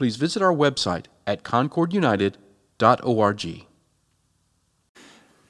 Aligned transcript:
please 0.00 0.16
visit 0.16 0.40
our 0.40 0.54
website 0.54 1.04
at 1.26 1.42
concordunited.org 1.42 3.66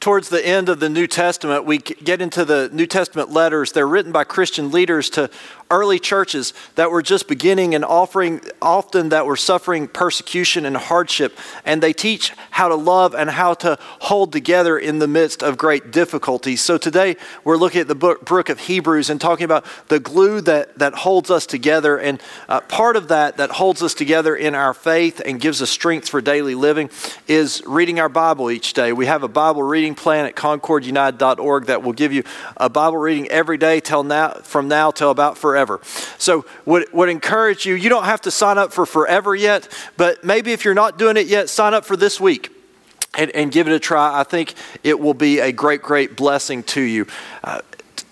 towards 0.01 0.31
the 0.31 0.45
end 0.45 0.69
of 0.69 0.81
the 0.81 0.89
New 0.89 1.07
Testament, 1.07 1.65
we 1.65 1.79
get 1.79 2.21
into 2.21 2.45
the 2.45 2.69
New 2.73 2.87
Testament 2.87 3.31
letters. 3.31 3.71
They're 3.73 3.87
written 3.87 4.11
by 4.11 4.25
Christian 4.25 4.73
leaders 4.73 5.09
to 5.11 5.31
early 5.71 5.99
churches 5.99 6.53
that 6.75 6.91
were 6.91 7.03
just 7.03 7.29
beginning 7.29 7.75
and 7.75 7.85
offering, 7.85 8.41
often 8.61 9.11
that 9.11 9.25
were 9.25 9.37
suffering 9.37 9.87
persecution 9.87 10.67
and 10.67 10.77
hardship. 10.77 11.39
And 11.65 11.83
they 11.83 11.93
teach 11.93 12.33
how 12.51 12.69
to 12.69 12.75
love 12.75 13.15
and 13.15 13.31
how 13.31 13.55
to 13.55 13.79
hold 14.01 14.33
together 14.33 14.79
in 14.79 14.99
the 14.99 15.07
midst 15.07 15.43
of 15.43 15.57
great 15.57 15.93
difficulties. 15.93 16.61
So 16.61 16.77
today 16.77 17.17
we're 17.45 17.57
looking 17.57 17.81
at 17.81 17.89
the 17.89 17.95
book, 17.95 18.25
book 18.25 18.49
of 18.49 18.61
Hebrews 18.61 19.11
and 19.11 19.21
talking 19.21 19.45
about 19.45 19.65
the 19.89 20.01
glue 20.01 20.41
that, 20.43 20.79
that 20.79 20.95
holds 20.95 21.31
us 21.31 21.47
together. 21.47 21.99
And 21.99 22.21
uh, 22.49 22.61
part 22.63 22.97
of 22.97 23.09
that 23.09 23.37
that 23.37 23.51
holds 23.51 23.83
us 23.83 23.95
together 23.95 24.35
in 24.35 24.55
our 24.55 24.75
faith 24.75 25.23
and 25.25 25.41
gives 25.41 25.63
us 25.63 25.71
strength 25.71 26.09
for 26.09 26.21
daily 26.21 26.55
living 26.55 26.91
is 27.29 27.63
reading 27.65 28.01
our 28.01 28.09
Bible 28.09 28.51
each 28.51 28.73
day. 28.73 28.93
We 28.93 29.07
have 29.07 29.23
a 29.23 29.29
Bible 29.29 29.63
reading 29.63 29.95
plan 29.95 30.27
at 30.27 30.35
concordunited.org 30.35 31.67
that 31.67 31.83
will 31.83 31.93
give 31.93 32.13
you 32.13 32.25
a 32.57 32.69
Bible 32.69 32.99
reading 32.99 33.29
every 33.29 33.57
day 33.57 33.79
till 33.79 34.03
now, 34.03 34.33
from 34.43 34.67
now 34.67 34.91
till 34.91 35.11
about 35.11 35.39
forever. 35.39 35.60
So, 36.19 36.45
would, 36.65 36.93
would 36.93 37.09
encourage 37.09 37.67
you, 37.67 37.75
you 37.75 37.89
don't 37.89 38.05
have 38.05 38.21
to 38.23 38.31
sign 38.31 38.59
up 38.59 38.73
for 38.73 38.87
forever 38.87 39.35
yet, 39.35 39.69
but 39.97 40.25
maybe 40.25 40.53
if 40.53 40.65
you're 40.65 40.75
not 40.75 40.99
doing 40.99 41.17
it 41.17 41.27
yet, 41.27 41.49
sign 41.49 41.75
up 41.75 41.85
for 41.85 41.97
this 41.97 42.21
week. 42.21 42.51
And, 43.19 43.33
and 43.33 43.51
give 43.51 43.67
it 43.67 43.75
a 43.75 43.81
try. 43.81 44.21
I 44.21 44.23
think 44.23 44.55
it 44.85 45.01
will 45.01 45.15
be 45.15 45.41
a 45.41 45.51
great, 45.51 45.83
great 45.83 46.17
blessing 46.17 46.63
to 46.63 46.81
you. 46.81 47.09
Uh, 47.43 47.61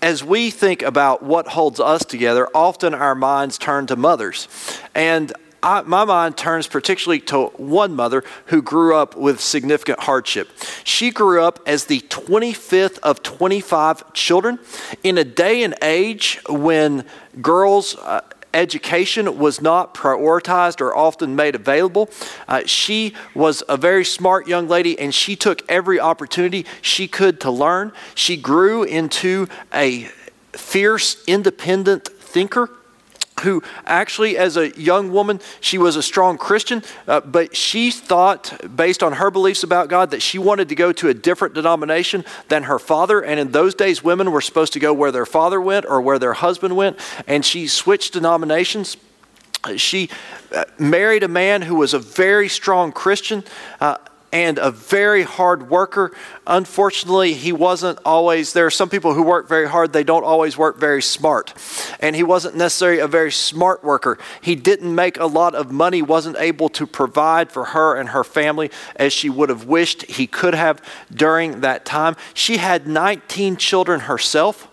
as 0.01 0.25
we 0.25 0.49
think 0.49 0.81
about 0.81 1.23
what 1.23 1.47
holds 1.47 1.79
us 1.79 2.03
together, 2.03 2.49
often 2.53 2.93
our 2.93 3.15
minds 3.15 3.57
turn 3.57 3.87
to 3.87 3.95
mothers. 3.95 4.49
And 4.93 5.31
I, 5.61 5.81
my 5.81 6.05
mind 6.05 6.37
turns 6.37 6.67
particularly 6.67 7.19
to 7.21 7.47
one 7.57 7.95
mother 7.95 8.23
who 8.45 8.61
grew 8.61 8.95
up 8.95 9.15
with 9.15 9.39
significant 9.41 10.01
hardship. 10.01 10.49
She 10.83 11.11
grew 11.11 11.43
up 11.43 11.59
as 11.65 11.85
the 11.85 11.99
25th 12.01 12.99
of 12.99 13.21
25 13.23 14.13
children 14.13 14.59
in 15.03 15.17
a 15.17 15.23
day 15.23 15.63
and 15.63 15.75
age 15.81 16.39
when 16.47 17.05
girls' 17.41 17.95
uh, 17.95 18.21
education 18.53 19.37
was 19.37 19.61
not 19.61 19.93
prioritized 19.93 20.81
or 20.81 20.95
often 20.95 21.35
made 21.35 21.55
available. 21.55 22.09
Uh, 22.47 22.61
she 22.65 23.13
was 23.35 23.63
a 23.69 23.77
very 23.77 24.05
smart 24.05 24.47
young 24.47 24.67
lady 24.67 24.97
and 24.97 25.13
she 25.13 25.35
took 25.35 25.63
every 25.69 25.99
opportunity 25.99 26.65
she 26.81 27.07
could 27.07 27.39
to 27.41 27.51
learn. 27.51 27.91
She 28.15 28.37
grew 28.37 28.83
into 28.83 29.47
a 29.73 30.09
fierce, 30.53 31.23
independent 31.27 32.07
thinker 32.07 32.69
who 33.39 33.63
actually, 33.85 34.37
as 34.37 34.57
a 34.57 34.69
young 34.79 35.11
woman, 35.11 35.39
she 35.61 35.77
was 35.77 35.95
a 35.95 36.03
strong 36.03 36.37
Christian, 36.37 36.83
uh, 37.07 37.21
but 37.21 37.55
she 37.55 37.91
thought, 37.91 38.59
based 38.75 39.03
on 39.03 39.13
her 39.13 39.31
beliefs 39.31 39.63
about 39.63 39.89
God, 39.89 40.11
that 40.11 40.21
she 40.21 40.37
wanted 40.37 40.69
to 40.69 40.75
go 40.75 40.91
to 40.93 41.09
a 41.09 41.13
different 41.13 41.53
denomination 41.53 42.25
than 42.47 42.63
her 42.63 42.79
father. 42.79 43.21
And 43.21 43.39
in 43.39 43.51
those 43.51 43.75
days, 43.75 44.03
women 44.03 44.31
were 44.31 44.41
supposed 44.41 44.73
to 44.73 44.79
go 44.79 44.93
where 44.93 45.11
their 45.11 45.25
father 45.25 45.59
went 45.59 45.85
or 45.85 46.01
where 46.01 46.19
their 46.19 46.33
husband 46.33 46.75
went. 46.75 46.99
And 47.27 47.45
she 47.45 47.67
switched 47.67 48.13
denominations 48.13 48.97
she 49.75 50.09
uh, 50.55 50.63
married 50.77 51.23
a 51.23 51.27
man 51.27 51.61
who 51.61 51.75
was 51.75 51.93
a 51.93 51.99
very 51.99 52.47
strong 52.47 52.91
Christian. 52.91 53.43
Uh, 53.79 53.97
and 54.31 54.57
a 54.57 54.71
very 54.71 55.23
hard 55.23 55.69
worker. 55.69 56.15
Unfortunately, 56.45 57.33
he 57.33 57.51
wasn't 57.51 57.99
always, 58.05 58.53
there 58.53 58.65
are 58.65 58.71
some 58.71 58.89
people 58.89 59.13
who 59.13 59.23
work 59.23 59.47
very 59.47 59.67
hard, 59.67 59.93
they 59.93 60.03
don't 60.03 60.23
always 60.23 60.57
work 60.57 60.77
very 60.77 61.01
smart. 61.01 61.53
And 61.99 62.15
he 62.15 62.23
wasn't 62.23 62.55
necessarily 62.55 62.99
a 62.99 63.07
very 63.07 63.31
smart 63.31 63.83
worker. 63.83 64.17
He 64.41 64.55
didn't 64.55 64.93
make 64.93 65.19
a 65.19 65.25
lot 65.25 65.55
of 65.55 65.71
money, 65.71 66.01
wasn't 66.01 66.37
able 66.37 66.69
to 66.69 66.85
provide 66.85 67.51
for 67.51 67.65
her 67.65 67.95
and 67.95 68.09
her 68.09 68.23
family 68.23 68.71
as 68.95 69.13
she 69.13 69.29
would 69.29 69.49
have 69.49 69.65
wished 69.65 70.03
he 70.03 70.27
could 70.27 70.53
have 70.53 70.81
during 71.13 71.61
that 71.61 71.85
time. 71.85 72.15
She 72.33 72.57
had 72.57 72.87
19 72.87 73.57
children 73.57 74.01
herself 74.01 74.68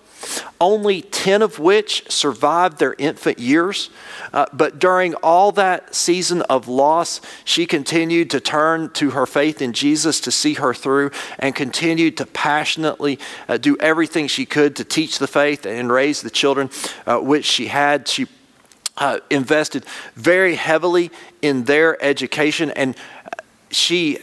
only 0.61 1.03
10 1.03 1.43
of 1.43 1.59
which 1.59 2.11
survived 2.11 2.79
their 2.79 2.95
infant 2.99 3.39
years. 3.39 3.91
Uh, 4.33 4.47
but 4.53 4.79
during 4.79 5.15
all 5.17 5.53
that 5.53 5.95
season 5.95 6.43
of 6.43 6.69
loss, 6.69 7.21
she 7.45 7.67
continued 7.67 8.31
to 8.31 8.41
turn 8.41 8.91
to 8.91 9.11
her 9.11 9.27
faith 9.27 9.61
in 9.63 9.73
Jesus 9.73 10.21
to 10.21 10.31
see 10.31 10.55
her 10.55 10.75
through 10.75 11.11
and 11.39 11.55
continued 11.55 12.17
to 12.17 12.27
passionately 12.27 13.19
uh, 13.49 13.57
do 13.57 13.77
everything 13.79 14.29
she 14.29 14.47
could 14.47 14.77
to 14.77 14.85
teach 14.85 15.19
the 15.19 15.27
faith 15.27 15.67
and 15.67 15.91
raise 15.91 16.23
the 16.23 16.31
children 16.31 16.71
uh, 17.07 17.19
which 17.19 17.45
she 17.45 17.67
had. 17.67 18.09
She 18.09 18.27
uh, 18.97 19.21
invested 19.31 19.85
very 20.15 20.55
heavily 20.55 21.11
in 21.43 21.65
their 21.65 22.03
education 22.03 22.71
and 22.71 22.97
she 23.71 24.19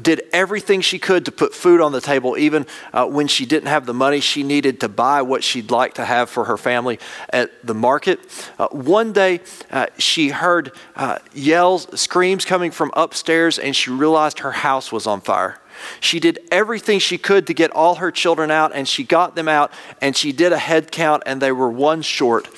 did 0.00 0.22
everything 0.32 0.80
she 0.80 0.98
could 0.98 1.24
to 1.24 1.32
put 1.32 1.54
food 1.54 1.80
on 1.80 1.92
the 1.92 2.00
table, 2.00 2.36
even 2.36 2.66
uh, 2.92 3.06
when 3.06 3.26
she 3.26 3.46
didn't 3.46 3.68
have 3.68 3.86
the 3.86 3.94
money 3.94 4.20
she 4.20 4.42
needed 4.42 4.80
to 4.80 4.88
buy 4.88 5.22
what 5.22 5.42
she'd 5.42 5.70
like 5.70 5.94
to 5.94 6.04
have 6.04 6.28
for 6.28 6.44
her 6.44 6.56
family 6.56 6.98
at 7.30 7.50
the 7.66 7.74
market. 7.74 8.20
Uh, 8.58 8.68
one 8.68 9.12
day, 9.12 9.40
uh, 9.70 9.86
she 9.98 10.28
heard 10.28 10.72
uh, 10.96 11.18
yells, 11.32 11.88
screams 11.98 12.44
coming 12.44 12.70
from 12.70 12.90
upstairs, 12.94 13.58
and 13.58 13.74
she 13.74 13.90
realized 13.90 14.40
her 14.40 14.52
house 14.52 14.92
was 14.92 15.06
on 15.06 15.20
fire. 15.20 15.58
She 16.00 16.20
did 16.20 16.40
everything 16.50 16.98
she 16.98 17.18
could 17.18 17.46
to 17.46 17.54
get 17.54 17.70
all 17.70 17.96
her 17.96 18.10
children 18.10 18.50
out, 18.50 18.72
and 18.74 18.86
she 18.86 19.04
got 19.04 19.36
them 19.36 19.48
out, 19.48 19.72
and 20.00 20.16
she 20.16 20.32
did 20.32 20.52
a 20.52 20.58
head 20.58 20.90
count, 20.90 21.22
and 21.24 21.40
they 21.40 21.52
were 21.52 21.70
one 21.70 22.02
short. 22.02 22.48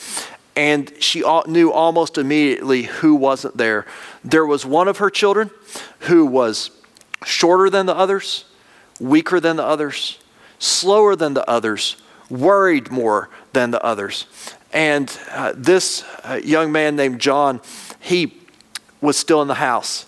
And 0.56 0.92
she 0.98 1.22
knew 1.46 1.70
almost 1.70 2.18
immediately 2.18 2.82
who 2.82 3.14
wasn't 3.14 3.56
there. 3.56 3.86
There 4.24 4.44
was 4.44 4.66
one 4.66 4.88
of 4.88 4.98
her 4.98 5.08
children 5.08 5.50
who 6.00 6.26
was 6.26 6.70
shorter 7.24 7.70
than 7.70 7.86
the 7.86 7.96
others, 7.96 8.44
weaker 8.98 9.40
than 9.40 9.56
the 9.56 9.64
others, 9.64 10.18
slower 10.58 11.16
than 11.16 11.34
the 11.34 11.48
others, 11.48 11.96
worried 12.28 12.90
more 12.90 13.28
than 13.52 13.70
the 13.70 13.82
others. 13.82 14.26
And 14.72 15.16
uh, 15.30 15.52
this 15.56 16.04
uh, 16.24 16.40
young 16.42 16.70
man 16.70 16.96
named 16.96 17.20
John, 17.20 17.60
he 17.98 18.38
was 19.00 19.16
still 19.16 19.42
in 19.42 19.48
the 19.48 19.54
house. 19.54 20.06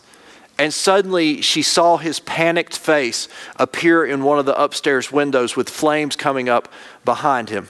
And 0.59 0.72
suddenly 0.72 1.41
she 1.41 1.62
saw 1.62 1.97
his 1.97 2.21
panicked 2.21 2.77
face 2.77 3.27
appear 3.56 4.05
in 4.05 4.22
one 4.22 4.39
of 4.39 4.47
the 4.47 4.61
upstairs 4.61 5.11
windows 5.11 5.56
with 5.56 5.69
flames 5.69 6.15
coming 6.15 6.49
up 6.49 6.69
behind 7.05 7.49
him. 7.49 7.69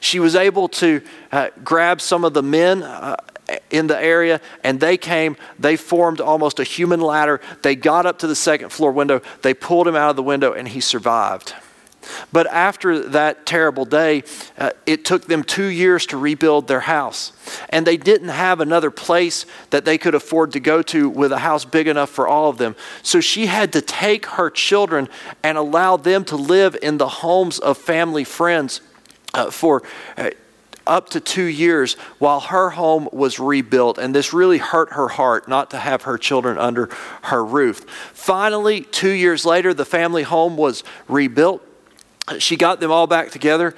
She 0.00 0.18
was 0.18 0.34
able 0.34 0.68
to 0.68 1.02
uh, 1.30 1.50
grab 1.62 2.00
some 2.00 2.24
of 2.24 2.34
the 2.34 2.42
men 2.42 2.82
uh, 2.82 3.16
in 3.70 3.86
the 3.86 3.98
area 3.98 4.40
and 4.62 4.80
they 4.80 4.96
came 4.96 5.36
they 5.58 5.76
formed 5.76 6.20
almost 6.20 6.60
a 6.60 6.64
human 6.64 7.00
ladder. 7.00 7.40
They 7.62 7.74
got 7.74 8.06
up 8.06 8.18
to 8.20 8.26
the 8.26 8.36
second 8.36 8.70
floor 8.70 8.92
window 8.92 9.20
they 9.42 9.54
pulled 9.54 9.88
him 9.88 9.96
out 9.96 10.10
of 10.10 10.16
the 10.16 10.22
window 10.22 10.52
and 10.52 10.68
he 10.68 10.80
survived. 10.80 11.54
But 12.32 12.48
after 12.48 13.08
that 13.10 13.46
terrible 13.46 13.84
day 13.84 14.24
uh, 14.58 14.70
it 14.86 15.04
took 15.04 15.26
them 15.26 15.42
two 15.44 15.66
years 15.66 16.06
to 16.06 16.16
rebuild 16.16 16.68
their 16.68 16.80
house. 16.80 17.32
And 17.68 17.86
they 17.86 17.96
didn't 17.96 18.28
have 18.28 18.60
another 18.60 18.90
place 18.90 19.44
that 19.70 19.84
they 19.84 19.98
could 19.98 20.14
afford 20.14 20.52
to 20.52 20.60
go 20.60 20.82
to 20.82 21.08
with 21.08 21.32
a 21.32 21.38
house 21.38 21.64
big 21.64 21.88
enough 21.88 22.10
for 22.10 22.28
all 22.28 22.48
of 22.48 22.58
them. 22.58 22.76
So 23.02 23.20
she 23.20 23.46
had 23.46 23.72
to 23.72 23.80
take 23.80 24.26
her 24.26 24.50
children 24.50 25.08
and 25.42 25.58
allow 25.58 25.96
them 25.96 26.24
to 26.26 26.36
live 26.36 26.76
in 26.80 26.98
the 26.98 27.08
homes 27.08 27.58
of 27.58 27.76
family 27.78 28.24
friends 28.24 28.80
uh, 29.34 29.50
for 29.50 29.82
uh, 30.16 30.30
up 30.86 31.10
to 31.10 31.20
two 31.20 31.44
years 31.44 31.94
while 32.18 32.40
her 32.40 32.70
home 32.70 33.08
was 33.12 33.38
rebuilt. 33.38 33.98
And 33.98 34.14
this 34.14 34.32
really 34.32 34.58
hurt 34.58 34.92
her 34.92 35.08
heart 35.08 35.48
not 35.48 35.70
to 35.70 35.78
have 35.78 36.02
her 36.02 36.18
children 36.18 36.58
under 36.58 36.88
her 37.22 37.44
roof. 37.44 37.84
Finally, 38.12 38.82
two 38.82 39.10
years 39.10 39.44
later, 39.44 39.74
the 39.74 39.84
family 39.84 40.22
home 40.22 40.56
was 40.56 40.84
rebuilt. 41.08 41.62
She 42.38 42.56
got 42.56 42.80
them 42.80 42.90
all 42.92 43.06
back 43.06 43.30
together, 43.30 43.74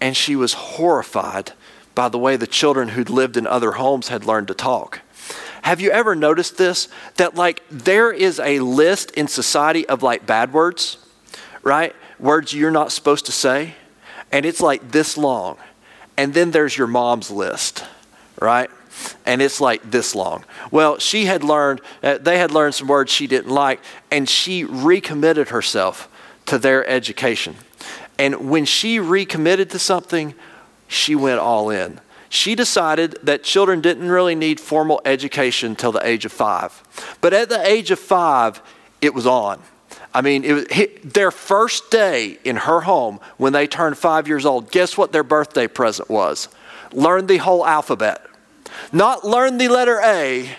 and 0.00 0.16
she 0.16 0.34
was 0.36 0.54
horrified 0.54 1.52
by 1.94 2.08
the 2.08 2.18
way 2.18 2.36
the 2.36 2.46
children 2.46 2.88
who'd 2.88 3.10
lived 3.10 3.36
in 3.36 3.46
other 3.46 3.72
homes 3.72 4.08
had 4.08 4.24
learned 4.24 4.48
to 4.48 4.54
talk. 4.54 5.00
Have 5.62 5.80
you 5.80 5.90
ever 5.90 6.16
noticed 6.16 6.58
this? 6.58 6.88
That, 7.16 7.34
like, 7.34 7.62
there 7.70 8.10
is 8.10 8.40
a 8.40 8.60
list 8.60 9.12
in 9.12 9.28
society 9.28 9.88
of 9.88 10.02
like 10.02 10.26
bad 10.26 10.52
words, 10.52 10.98
right? 11.62 11.94
Words 12.18 12.52
you're 12.52 12.70
not 12.70 12.90
supposed 12.90 13.26
to 13.26 13.32
say. 13.32 13.74
And 14.32 14.46
it's 14.46 14.60
like 14.60 14.90
this 14.90 15.16
long 15.16 15.58
and 16.16 16.34
then 16.34 16.50
there's 16.50 16.76
your 16.76 16.86
mom's 16.86 17.30
list, 17.30 17.84
right? 18.40 18.70
and 19.24 19.40
it's 19.42 19.60
like 19.60 19.90
this 19.90 20.14
long. 20.14 20.44
Well, 20.70 20.98
she 20.98 21.24
had 21.24 21.44
learned, 21.44 21.80
uh, 22.02 22.18
they 22.18 22.38
had 22.38 22.50
learned 22.50 22.74
some 22.74 22.88
words 22.88 23.10
she 23.10 23.26
didn't 23.26 23.52
like, 23.52 23.80
and 24.10 24.28
she 24.28 24.64
recommitted 24.64 25.48
herself 25.48 26.08
to 26.46 26.58
their 26.58 26.86
education. 26.86 27.56
And 28.18 28.50
when 28.50 28.64
she 28.64 28.98
recommitted 28.98 29.70
to 29.70 29.78
something, 29.78 30.34
she 30.88 31.14
went 31.14 31.40
all 31.40 31.70
in. 31.70 32.00
She 32.28 32.54
decided 32.54 33.18
that 33.22 33.42
children 33.42 33.80
didn't 33.80 34.08
really 34.08 34.34
need 34.34 34.58
formal 34.58 35.00
education 35.04 35.76
till 35.76 35.92
the 35.92 36.06
age 36.06 36.24
of 36.24 36.32
five. 36.32 36.82
But 37.20 37.32
at 37.32 37.48
the 37.48 37.66
age 37.66 37.90
of 37.90 37.98
five, 37.98 38.62
it 39.00 39.14
was 39.14 39.26
on. 39.26 39.62
I 40.14 40.20
mean, 40.20 40.44
it 40.44 40.52
was 40.52 40.66
their 41.04 41.30
first 41.30 41.90
day 41.90 42.38
in 42.44 42.56
her 42.56 42.80
home 42.80 43.18
when 43.38 43.52
they 43.52 43.66
turned 43.66 43.96
five 43.96 44.28
years 44.28 44.44
old. 44.44 44.70
Guess 44.70 44.96
what 44.96 45.12
their 45.12 45.22
birthday 45.22 45.66
present 45.66 46.10
was? 46.10 46.48
Learn 46.92 47.26
the 47.26 47.38
whole 47.38 47.64
alphabet. 47.64 48.26
Not 48.92 49.24
learn 49.24 49.58
the 49.58 49.68
letter 49.68 50.00
A, 50.02 50.50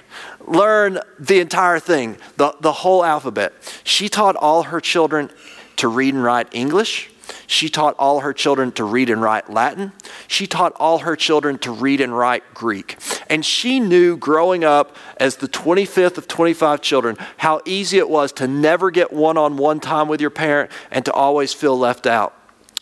learn 0.45 0.99
the 1.19 1.39
entire 1.39 1.79
thing, 1.79 2.17
the, 2.37 2.55
the 2.61 2.71
whole 2.71 3.03
alphabet. 3.03 3.53
She 3.83 4.09
taught 4.09 4.35
all 4.35 4.63
her 4.63 4.79
children 4.79 5.31
to 5.77 5.87
read 5.87 6.13
and 6.13 6.23
write 6.23 6.47
English. 6.51 7.09
She 7.47 7.69
taught 7.69 7.95
all 7.97 8.21
her 8.21 8.33
children 8.33 8.71
to 8.73 8.83
read 8.83 9.09
and 9.09 9.21
write 9.21 9.49
Latin. 9.49 9.91
She 10.27 10.47
taught 10.47 10.73
all 10.77 10.99
her 10.99 11.15
children 11.15 11.57
to 11.59 11.71
read 11.71 12.01
and 12.01 12.17
write 12.17 12.43
Greek. 12.53 12.97
And 13.29 13.45
she 13.45 13.79
knew 13.79 14.17
growing 14.17 14.63
up 14.63 14.95
as 15.17 15.37
the 15.37 15.47
25th 15.47 16.17
of 16.17 16.27
25 16.27 16.81
children 16.81 17.17
how 17.37 17.61
easy 17.65 17.97
it 17.97 18.09
was 18.09 18.31
to 18.33 18.47
never 18.47 18.91
get 18.91 19.13
one 19.13 19.37
on 19.37 19.57
one 19.57 19.79
time 19.79 20.07
with 20.07 20.21
your 20.21 20.29
parent 20.29 20.71
and 20.91 21.05
to 21.05 21.13
always 21.13 21.53
feel 21.53 21.77
left 21.77 22.07
out. 22.07 22.33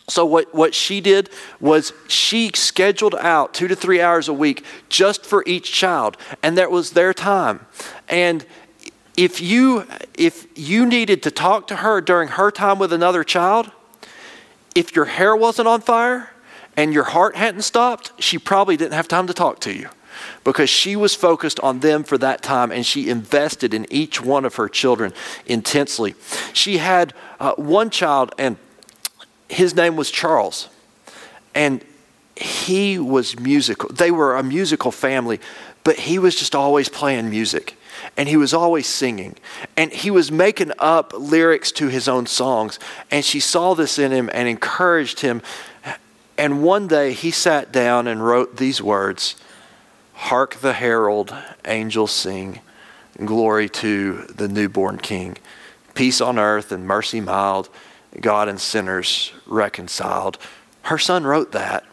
So, 0.08 0.26
what, 0.26 0.52
what 0.52 0.74
she 0.74 1.00
did 1.00 1.30
was 1.60 1.92
she 2.08 2.50
scheduled 2.54 3.14
out 3.14 3.54
two 3.54 3.68
to 3.68 3.76
three 3.76 4.00
hours 4.00 4.28
a 4.28 4.32
week 4.32 4.64
just 4.88 5.24
for 5.24 5.44
each 5.46 5.72
child, 5.72 6.16
and 6.42 6.58
that 6.58 6.70
was 6.70 6.90
their 6.90 7.14
time. 7.14 7.66
And 8.08 8.44
if 9.16 9.40
you, 9.40 9.86
if 10.14 10.46
you 10.56 10.86
needed 10.86 11.22
to 11.22 11.30
talk 11.30 11.68
to 11.68 11.76
her 11.76 12.00
during 12.00 12.28
her 12.30 12.50
time 12.50 12.78
with 12.78 12.92
another 12.92 13.22
child, 13.22 13.70
if 14.74 14.94
your 14.94 15.04
hair 15.06 15.36
wasn't 15.36 15.68
on 15.68 15.80
fire 15.80 16.30
and 16.76 16.92
your 16.92 17.04
heart 17.04 17.36
hadn't 17.36 17.62
stopped, 17.62 18.12
she 18.18 18.38
probably 18.38 18.76
didn't 18.76 18.94
have 18.94 19.08
time 19.08 19.26
to 19.26 19.34
talk 19.34 19.60
to 19.60 19.72
you 19.72 19.88
because 20.44 20.70
she 20.70 20.96
was 20.96 21.14
focused 21.14 21.58
on 21.60 21.80
them 21.80 22.04
for 22.04 22.18
that 22.18 22.42
time 22.42 22.70
and 22.70 22.84
she 22.84 23.08
invested 23.08 23.74
in 23.74 23.86
each 23.90 24.20
one 24.20 24.44
of 24.44 24.56
her 24.56 24.68
children 24.68 25.12
intensely. 25.46 26.14
She 26.52 26.78
had 26.78 27.14
uh, 27.40 27.54
one 27.54 27.90
child, 27.90 28.34
and 28.38 28.56
his 29.48 29.74
name 29.74 29.96
was 29.96 30.10
Charles. 30.10 30.68
And 31.54 31.84
he 32.36 32.98
was 32.98 33.38
musical. 33.38 33.90
They 33.90 34.10
were 34.10 34.36
a 34.36 34.42
musical 34.42 34.90
family, 34.90 35.40
but 35.84 35.98
he 35.98 36.18
was 36.18 36.36
just 36.36 36.54
always 36.54 36.88
playing 36.88 37.28
music 37.28 37.76
and 38.16 38.28
he 38.28 38.36
was 38.36 38.54
always 38.54 38.86
singing. 38.86 39.36
And 39.76 39.92
he 39.92 40.10
was 40.10 40.30
making 40.30 40.72
up 40.78 41.12
lyrics 41.16 41.72
to 41.72 41.88
his 41.88 42.08
own 42.08 42.26
songs 42.26 42.78
and 43.10 43.24
she 43.24 43.40
saw 43.40 43.74
this 43.74 43.98
in 43.98 44.12
him 44.12 44.30
and 44.32 44.48
encouraged 44.48 45.20
him. 45.20 45.42
And 46.38 46.62
one 46.62 46.88
day 46.88 47.12
he 47.12 47.30
sat 47.30 47.72
down 47.72 48.06
and 48.06 48.24
wrote 48.24 48.56
these 48.56 48.82
words 48.82 49.36
hark 50.14 50.54
the 50.56 50.74
herald 50.74 51.34
angels 51.64 52.12
sing 52.12 52.60
glory 53.24 53.68
to 53.68 54.24
the 54.34 54.48
newborn 54.48 54.98
king. 54.98 55.36
Peace 55.94 56.20
on 56.20 56.38
earth 56.38 56.72
and 56.72 56.86
mercy 56.86 57.20
mild 57.20 57.68
god 58.20 58.48
and 58.48 58.60
sinners 58.60 59.32
reconciled. 59.46 60.38
Her 60.82 60.98
son 60.98 61.24
wrote 61.24 61.52
that 61.52 61.84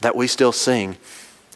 that 0.00 0.16
we 0.16 0.26
still 0.26 0.52
sing 0.52 0.96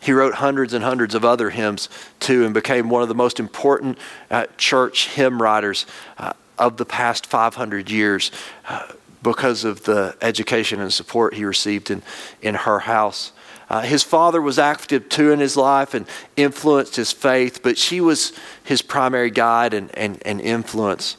he 0.06 0.12
wrote 0.12 0.34
hundreds 0.34 0.72
and 0.72 0.84
hundreds 0.84 1.16
of 1.16 1.24
other 1.24 1.50
hymns 1.50 1.88
too 2.20 2.44
and 2.44 2.54
became 2.54 2.88
one 2.88 3.02
of 3.02 3.08
the 3.08 3.14
most 3.14 3.40
important 3.40 3.98
uh, 4.30 4.46
church 4.56 5.08
hymn 5.08 5.42
writers 5.42 5.84
uh, 6.18 6.32
of 6.60 6.76
the 6.76 6.84
past 6.84 7.26
500 7.26 7.90
years 7.90 8.30
uh, 8.68 8.86
because 9.24 9.64
of 9.64 9.82
the 9.82 10.16
education 10.22 10.80
and 10.80 10.92
support 10.92 11.34
he 11.34 11.44
received 11.44 11.90
in, 11.90 12.02
in 12.40 12.54
her 12.54 12.78
house. 12.78 13.32
Uh, 13.68 13.80
his 13.80 14.04
father 14.04 14.40
was 14.40 14.60
active 14.60 15.08
too 15.08 15.32
in 15.32 15.40
his 15.40 15.56
life 15.56 15.92
and 15.92 16.06
influenced 16.36 16.94
his 16.94 17.10
faith, 17.10 17.60
but 17.64 17.76
she 17.76 18.00
was 18.00 18.32
his 18.62 18.82
primary 18.82 19.32
guide 19.32 19.74
and, 19.74 19.90
and, 19.98 20.22
and 20.24 20.40
influence. 20.40 21.16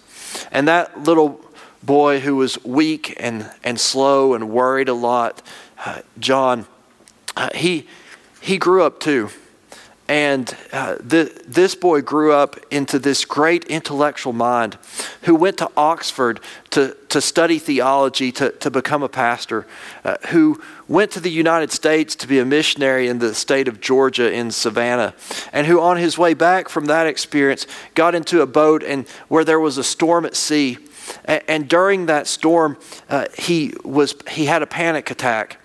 And 0.50 0.66
that 0.70 1.04
little 1.04 1.42
boy 1.84 2.22
who 2.22 2.38
was 2.38 2.64
weak 2.64 3.18
and, 3.20 3.52
and 3.66 3.78
slow 3.78 4.34
and 4.34 4.50
worried 4.50 4.88
a 4.88 4.94
lot, 4.94 5.42
uh, 5.86 6.04
John, 6.20 6.66
uh, 7.36 7.50
he, 7.54 7.86
he 8.42 8.58
grew 8.58 8.84
up 8.84 9.00
too. 9.00 9.30
And 10.10 10.56
uh, 10.72 10.96
the, 11.02 11.38
this 11.46 11.76
boy 11.76 12.02
grew 12.02 12.32
up 12.32 12.56
into 12.72 12.98
this 12.98 13.26
great 13.26 13.66
intellectual 13.66 14.32
mind 14.32 14.78
who 15.24 15.36
went 15.36 15.58
to 15.58 15.70
Oxford 15.76 16.40
to, 16.70 16.96
to 17.10 17.20
study 17.20 17.60
theology, 17.60 18.32
to, 18.34 18.52
to 18.52 18.72
become 18.72 19.04
a 19.04 19.10
pastor, 19.10 19.68
uh, 20.06 20.16
who 20.30 20.62
went 20.88 21.12
to 21.12 21.20
the 21.20 21.30
United 21.30 21.74
States 21.74 22.16
to 22.16 22.28
be 22.28 22.40
a 22.40 22.46
missionary 22.46 23.10
in 23.10 23.20
the 23.20 23.36
state 23.36 23.68
of 23.68 23.82
Georgia 23.82 24.32
in 24.32 24.50
Savannah, 24.50 25.14
and 25.52 25.68
who 25.68 25.82
on 25.82 25.98
his 25.98 26.18
way 26.18 26.34
back 26.34 26.70
from 26.70 26.86
that 26.86 27.06
experience 27.06 27.68
got 27.94 28.16
into 28.16 28.42
a 28.42 28.48
boat 28.48 28.84
and 28.84 29.06
where 29.28 29.44
there 29.44 29.60
was 29.60 29.78
a 29.78 29.84
storm 29.84 30.26
at 30.26 30.38
sea. 30.38 30.78
And, 31.26 31.44
and 31.50 31.68
during 31.68 32.06
that 32.06 32.28
storm, 32.28 32.78
uh, 33.10 33.26
he, 33.38 33.74
was, 33.84 34.16
he 34.30 34.46
had 34.46 34.62
a 34.62 34.68
panic 34.68 35.12
attack 35.12 35.60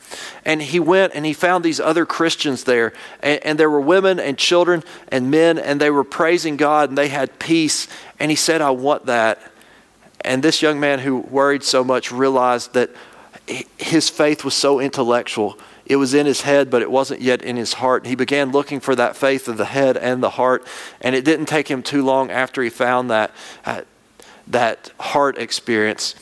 and 0.45 0.63
he 0.63 0.81
went 0.81 1.15
and 1.15 1.25
he 1.25 1.33
found 1.33 1.65
these 1.65 1.81
other 1.81 2.07
Christians 2.07 2.65
there. 2.65 2.93
And, 3.23 3.45
and, 3.45 3.59
there 3.59 3.71
were 3.71 3.81
women 3.81 4.19
and 4.19 4.37
children 4.37 4.83
and 5.09 5.31
men, 5.31 5.59
and 5.59 5.81
they 5.81 5.91
were 5.91 6.05
praising 6.05 6.57
God 6.57 6.89
and 6.89 6.99
they 6.99 7.09
had 7.09 7.39
peace. 7.39 7.89
And 8.19 8.31
he 8.31 8.37
said, 8.37 8.61
I 8.61 8.71
want 8.71 9.07
that. 9.07 9.41
And 10.23 10.43
this 10.43 10.63
young 10.63 10.81
man 10.81 11.01
who 11.01 11.19
worried 11.19 11.63
so 11.63 11.83
much 11.85 12.13
realized 12.13 12.75
that 12.75 12.91
his 13.79 14.09
faith 14.09 14.45
was 14.45 14.55
so 14.55 14.81
intellectual. 14.81 15.59
It 15.85 15.97
was 15.97 16.15
in 16.15 16.27
his 16.27 16.43
head, 16.43 16.71
but 16.71 16.83
it 16.83 16.91
wasn't 16.91 17.21
yet 17.21 17.43
in 17.43 17.57
his 17.57 17.75
heart. 17.75 18.07
He 18.07 18.15
began 18.15 18.53
looking 18.53 18.81
for 18.81 18.95
that 18.95 19.17
faith 19.17 19.49
of 19.49 19.57
the 19.57 19.65
head 19.65 19.97
and 19.97 20.23
the 20.23 20.31
heart. 20.31 20.67
And 21.01 21.15
it 21.15 21.25
didn't 21.25 21.47
take 21.47 21.69
him 21.69 21.83
too 21.83 22.05
long 22.05 22.31
after 22.31 22.63
he 22.63 22.71
found 22.71 23.11
that, 23.11 23.33
uh, 23.65 23.83
that 24.47 24.93
heart 24.99 25.39
experience 25.39 26.15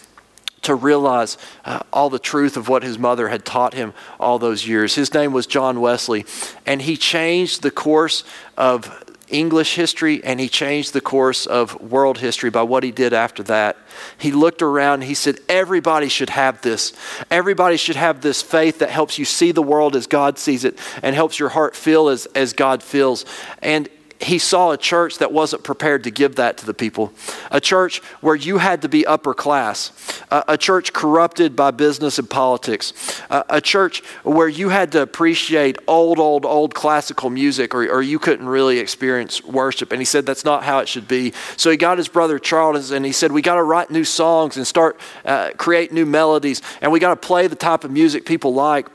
to 0.71 0.75
realize 0.77 1.37
uh, 1.65 1.81
all 1.93 2.09
the 2.09 2.19
truth 2.19 2.57
of 2.57 2.69
what 2.69 2.85
his 2.85 2.97
mother 2.97 3.29
had 3.29 3.45
taught 3.45 3.75
him 3.75 3.93
all 4.21 4.39
those 4.39 4.69
years. 4.69 4.95
His 4.95 5.13
name 5.13 5.33
was 5.33 5.47
John 5.47 5.81
Wesley, 5.81 6.25
and 6.65 6.81
he 6.81 6.97
changed 6.97 7.63
the 7.63 7.73
course 7.73 8.23
of 8.57 9.05
English 9.29 9.77
history 9.77 10.23
and 10.25 10.41
he 10.41 10.49
changed 10.49 10.93
the 10.93 11.01
course 11.01 11.47
of 11.47 11.81
world 11.81 12.19
history 12.19 12.51
by 12.51 12.63
what 12.63 12.83
he 12.83 12.91
did 12.91 13.13
after 13.13 13.45
that. 13.45 13.77
He 14.19 14.33
looked 14.33 14.61
around 14.61 15.03
he 15.03 15.15
said, 15.15 15.39
Everybody 15.49 16.09
should 16.09 16.31
have 16.31 16.61
this. 16.63 16.93
Everybody 17.31 17.77
should 17.77 17.95
have 17.95 18.21
this 18.21 18.43
faith 18.43 18.81
that 18.81 18.91
helps 18.91 19.19
you 19.19 19.25
see 19.25 19.53
the 19.53 19.63
world 19.63 19.95
as 19.95 20.09
God 20.09 20.39
sees 20.39 20.65
it 20.65 20.79
and 21.03 21.15
helps 21.15 21.39
your 21.39 21.51
heart 21.51 21.77
feel 21.77 22.09
as, 22.09 22.27
as 22.35 22.53
God 22.53 22.83
feels. 22.83 23.25
And 23.63 23.89
he 24.21 24.39
saw 24.39 24.71
a 24.71 24.77
church 24.77 25.19
that 25.19 25.33
wasn't 25.33 25.65
prepared 25.65 26.05
to 26.05 26.11
give 26.11 26.37
that 26.37 26.59
to 26.59 26.67
the 26.67 26.75
people. 26.75 27.13
A 27.51 27.61
church 27.61 27.99
where 28.21 28.35
you 28.35 28.59
had 28.59 28.83
to 28.83 28.89
be 28.89 29.07
upper 29.07 29.33
class. 29.33 29.93
A, 30.31 30.45
a 30.49 30.59
church 30.59 30.93
corrupted 30.93 31.57
by 31.57 31.71
business 31.71 32.19
and 32.19 32.29
politics. 32.29 33.23
A, 33.31 33.45
a, 33.49 33.61
church 33.61 34.05
where 34.23 34.49
you 34.49 34.69
had 34.69 34.93
to 34.93 35.01
appreciate 35.01 35.79
old, 35.89 36.19
old, 36.19 36.45
old 36.45 36.75
classical 36.75 37.31
music 37.31 37.75
or, 37.75 37.89
or 37.89 38.03
you 38.03 38.19
couldn't 38.19 38.47
really 38.47 38.79
experience 38.79 39.43
worship. 39.43 39.91
And 39.91 40.01
he 40.01 40.05
said 40.05 40.27
that's 40.27 40.45
not 40.45 40.65
how 40.65 40.81
it 40.81 40.89
should 40.89 41.09
be. 41.09 41.33
So 41.57 41.71
he 41.71 41.77
got 41.79 41.97
his 41.97 42.09
brother 42.09 42.39
Charles 42.39 42.91
and 42.91 43.07
he 43.07 43.13
said, 43.13 43.33
We 43.33 43.43
got 43.43 43.55
to 43.55 43.63
write 43.63 43.91
new 43.91 44.05
songs 44.05 44.57
and 44.59 44.67
start 44.67 45.01
uh, 45.25 45.53
create 45.57 45.93
new 45.93 46.05
melodies. 46.05 46.61
And 46.83 46.93
we 46.93 47.01
got 47.01 47.21
to 47.21 47.27
play 47.27 47.47
the 47.47 47.57
type 47.57 47.85
of 47.85 47.91
music 47.91 48.27
people 48.27 48.53
like 48.53 48.89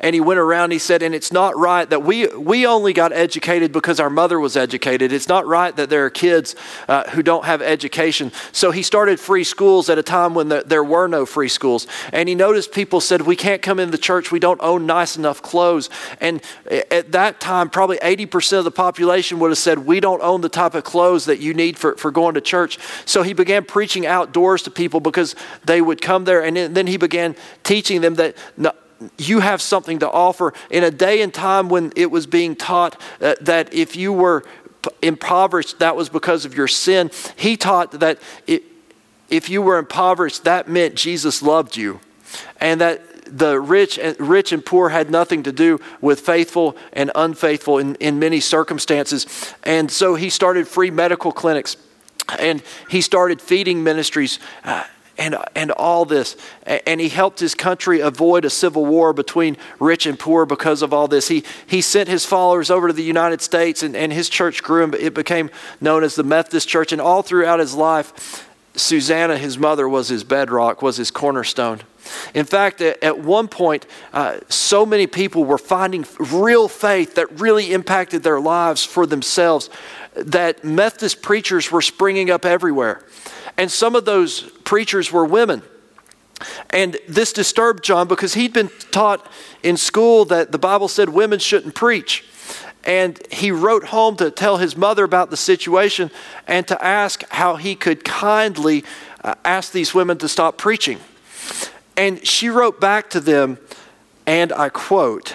and 0.00 0.14
he 0.14 0.20
went 0.20 0.38
around 0.38 0.70
he 0.70 0.78
said 0.78 1.02
and 1.02 1.14
it's 1.14 1.32
not 1.32 1.56
right 1.56 1.88
that 1.90 2.02
we 2.02 2.26
we 2.28 2.66
only 2.66 2.92
got 2.92 3.12
educated 3.12 3.72
because 3.72 4.00
our 4.00 4.10
mother 4.10 4.38
was 4.40 4.56
educated. 4.56 5.12
It's 5.12 5.28
not 5.28 5.46
right 5.46 5.74
that 5.76 5.90
there 5.90 6.04
are 6.04 6.10
kids 6.10 6.54
uh, 6.88 7.08
who 7.10 7.22
don't 7.22 7.44
have 7.44 7.62
education. 7.62 8.32
So 8.52 8.70
he 8.70 8.82
started 8.82 9.18
free 9.20 9.44
schools 9.44 9.88
at 9.88 9.98
a 9.98 10.02
time 10.02 10.34
when 10.34 10.48
the, 10.48 10.64
there 10.66 10.84
were 10.84 11.08
no 11.08 11.26
free 11.26 11.48
schools. 11.48 11.86
And 12.12 12.28
he 12.28 12.34
noticed 12.34 12.72
people 12.72 13.00
said 13.00 13.22
we 13.22 13.36
can't 13.36 13.62
come 13.62 13.78
in 13.78 13.90
the 13.90 13.98
church. 13.98 14.32
We 14.32 14.38
don't 14.38 14.60
own 14.62 14.86
nice 14.86 15.16
enough 15.16 15.42
clothes. 15.42 15.90
And 16.20 16.42
at 16.90 17.12
that 17.12 17.40
time 17.40 17.70
probably 17.70 17.98
80% 17.98 18.58
of 18.58 18.64
the 18.64 18.70
population 18.70 19.38
would 19.38 19.50
have 19.50 19.58
said 19.58 19.78
we 19.80 20.00
don't 20.00 20.22
own 20.22 20.40
the 20.40 20.48
type 20.48 20.74
of 20.74 20.84
clothes 20.84 21.26
that 21.26 21.40
you 21.40 21.54
need 21.54 21.78
for, 21.78 21.96
for 21.96 22.10
going 22.10 22.34
to 22.34 22.40
church. 22.40 22.78
So 23.06 23.22
he 23.22 23.32
began 23.32 23.64
preaching 23.64 24.06
outdoors 24.06 24.62
to 24.62 24.70
people 24.70 25.00
because 25.00 25.34
they 25.64 25.80
would 25.80 26.00
come 26.00 26.24
there. 26.24 26.42
And 26.42 26.56
then 26.56 26.86
he 26.86 26.96
began 26.96 27.36
teaching 27.62 28.00
them 28.00 28.16
that 28.16 28.36
you 29.18 29.40
have 29.40 29.60
something 29.62 29.98
to 30.00 30.10
offer 30.10 30.52
in 30.70 30.84
a 30.84 30.90
day 30.90 31.22
and 31.22 31.32
time 31.32 31.68
when 31.68 31.92
it 31.96 32.10
was 32.10 32.26
being 32.26 32.56
taught 32.56 33.00
uh, 33.20 33.34
that 33.40 33.72
if 33.72 33.96
you 33.96 34.12
were 34.12 34.44
impoverished, 35.00 35.78
that 35.78 35.96
was 35.96 36.08
because 36.08 36.44
of 36.44 36.56
your 36.56 36.68
sin. 36.68 37.10
He 37.36 37.56
taught 37.56 37.92
that 37.92 38.18
if 39.28 39.48
you 39.48 39.62
were 39.62 39.78
impoverished, 39.78 40.44
that 40.44 40.68
meant 40.68 40.94
Jesus 40.94 41.42
loved 41.42 41.76
you. 41.76 42.00
And 42.60 42.80
that 42.80 43.00
the 43.26 43.58
rich 43.60 43.98
and, 43.98 44.18
rich 44.20 44.52
and 44.52 44.64
poor 44.64 44.90
had 44.90 45.10
nothing 45.10 45.42
to 45.44 45.52
do 45.52 45.80
with 46.00 46.20
faithful 46.20 46.76
and 46.92 47.10
unfaithful 47.14 47.78
in, 47.78 47.94
in 47.96 48.18
many 48.18 48.40
circumstances. 48.40 49.54
And 49.62 49.90
so 49.90 50.14
he 50.14 50.28
started 50.28 50.68
free 50.68 50.90
medical 50.90 51.32
clinics 51.32 51.76
and 52.38 52.62
he 52.88 53.00
started 53.00 53.40
feeding 53.40 53.82
ministries. 53.82 54.38
Uh, 54.64 54.84
and, 55.18 55.36
and 55.54 55.70
all 55.72 56.04
this. 56.04 56.36
And 56.64 57.00
he 57.00 57.08
helped 57.08 57.40
his 57.40 57.54
country 57.54 58.00
avoid 58.00 58.44
a 58.44 58.50
civil 58.50 58.84
war 58.84 59.12
between 59.12 59.56
rich 59.78 60.06
and 60.06 60.18
poor 60.18 60.46
because 60.46 60.82
of 60.82 60.92
all 60.92 61.08
this. 61.08 61.28
He, 61.28 61.44
he 61.66 61.80
sent 61.80 62.08
his 62.08 62.24
followers 62.24 62.70
over 62.70 62.88
to 62.88 62.92
the 62.92 63.02
United 63.02 63.40
States, 63.40 63.82
and, 63.82 63.94
and 63.96 64.12
his 64.12 64.28
church 64.28 64.62
grew, 64.62 64.84
and 64.84 64.94
it 64.94 65.14
became 65.14 65.50
known 65.80 66.04
as 66.04 66.14
the 66.14 66.24
Methodist 66.24 66.68
Church. 66.68 66.92
And 66.92 67.00
all 67.00 67.22
throughout 67.22 67.60
his 67.60 67.74
life, 67.74 68.48
Susanna, 68.74 69.36
his 69.36 69.58
mother, 69.58 69.88
was 69.88 70.08
his 70.08 70.24
bedrock, 70.24 70.82
was 70.82 70.96
his 70.96 71.10
cornerstone. 71.10 71.80
In 72.34 72.44
fact, 72.44 72.80
at 72.80 73.18
one 73.20 73.46
point, 73.46 73.86
uh, 74.12 74.38
so 74.48 74.84
many 74.84 75.06
people 75.06 75.44
were 75.44 75.58
finding 75.58 76.04
real 76.18 76.68
faith 76.68 77.14
that 77.14 77.40
really 77.40 77.72
impacted 77.72 78.22
their 78.22 78.40
lives 78.40 78.84
for 78.84 79.06
themselves 79.06 79.70
that 80.14 80.64
Methodist 80.64 81.22
preachers 81.22 81.70
were 81.70 81.82
springing 81.82 82.30
up 82.30 82.44
everywhere. 82.44 83.02
And 83.56 83.70
some 83.70 83.94
of 83.94 84.04
those 84.04 84.40
preachers 84.40 85.12
were 85.12 85.24
women. 85.24 85.62
And 86.70 86.96
this 87.08 87.32
disturbed 87.32 87.84
John 87.84 88.08
because 88.08 88.34
he'd 88.34 88.52
been 88.52 88.70
taught 88.90 89.26
in 89.62 89.76
school 89.76 90.24
that 90.26 90.52
the 90.52 90.58
Bible 90.58 90.88
said 90.88 91.08
women 91.08 91.38
shouldn't 91.38 91.74
preach. 91.74 92.24
And 92.84 93.20
he 93.30 93.52
wrote 93.52 93.84
home 93.84 94.16
to 94.16 94.30
tell 94.30 94.56
his 94.56 94.76
mother 94.76 95.04
about 95.04 95.30
the 95.30 95.36
situation 95.36 96.10
and 96.48 96.66
to 96.66 96.84
ask 96.84 97.22
how 97.30 97.56
he 97.56 97.76
could 97.76 98.04
kindly 98.04 98.84
uh, 99.22 99.34
ask 99.44 99.72
these 99.72 99.94
women 99.94 100.18
to 100.18 100.28
stop 100.28 100.58
preaching. 100.58 100.98
And 101.96 102.26
she 102.26 102.48
wrote 102.48 102.80
back 102.80 103.10
to 103.10 103.20
them, 103.20 103.58
and 104.26 104.52
I 104.52 104.68
quote, 104.68 105.34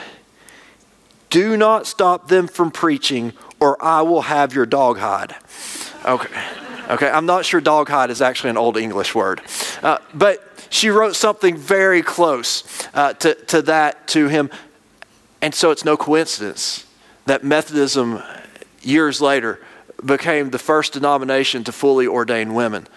Do 1.29 1.55
not 1.55 1.87
stop 1.87 2.27
them 2.27 2.47
from 2.47 2.71
preaching, 2.71 3.31
or 3.59 3.81
I 3.81 4.01
will 4.01 4.23
have 4.23 4.53
your 4.53 4.65
dog 4.65 4.97
hide. 4.97 5.35
Okay. 6.03 6.66
Okay, 6.89 7.09
I'm 7.09 7.25
not 7.25 7.45
sure 7.45 7.59
dog 7.59 7.89
hide 7.89 8.09
is 8.09 8.21
actually 8.21 8.51
an 8.51 8.57
old 8.57 8.77
English 8.77 9.13
word. 9.13 9.41
Uh, 9.83 9.97
but 10.13 10.41
she 10.69 10.89
wrote 10.89 11.15
something 11.15 11.57
very 11.57 12.01
close 12.01 12.87
uh, 12.93 13.13
to, 13.13 13.35
to 13.35 13.61
that 13.63 14.07
to 14.09 14.27
him. 14.27 14.49
And 15.41 15.53
so 15.53 15.71
it's 15.71 15.83
no 15.83 15.97
coincidence 15.97 16.85
that 17.25 17.43
Methodism, 17.43 18.23
years 18.81 19.19
later, 19.19 19.59
became 20.05 20.51
the 20.51 20.59
first 20.59 20.93
denomination 20.93 21.63
to 21.65 21.71
fully 21.71 22.07
ordain 22.07 22.53
women 22.53 22.87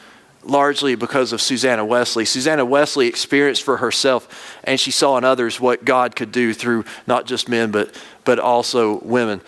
largely 0.42 0.94
because 0.94 1.32
of 1.32 1.40
Susanna 1.40 1.85
Wesley. 1.85 2.25
Susanna 2.25 2.64
Wesley 2.64 3.09
experienced 3.09 3.62
for 3.62 3.76
herself 3.76 4.59
and 4.64 4.80
she 4.80 4.90
saw 4.90 5.18
in 5.18 5.25
others 5.25 5.61
what 5.61 5.85
God 5.85 6.16
could 6.16 6.32
do 6.32 6.54
through 6.54 6.85
not 7.06 7.26
just 7.26 7.49
men 7.49 7.70
but 7.70 7.94
but 8.25 8.38
also 8.38 9.00
women. 9.00 9.42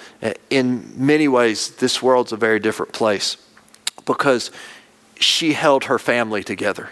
In 0.50 0.92
many 0.96 1.28
ways 1.28 1.70
this 1.76 2.02
world's 2.02 2.32
a 2.32 2.36
very 2.36 2.60
different 2.60 2.92
place 2.92 3.38
because 4.04 4.50
she 5.16 5.52
held 5.52 5.84
her 5.84 5.98
family 5.98 6.42
together. 6.42 6.90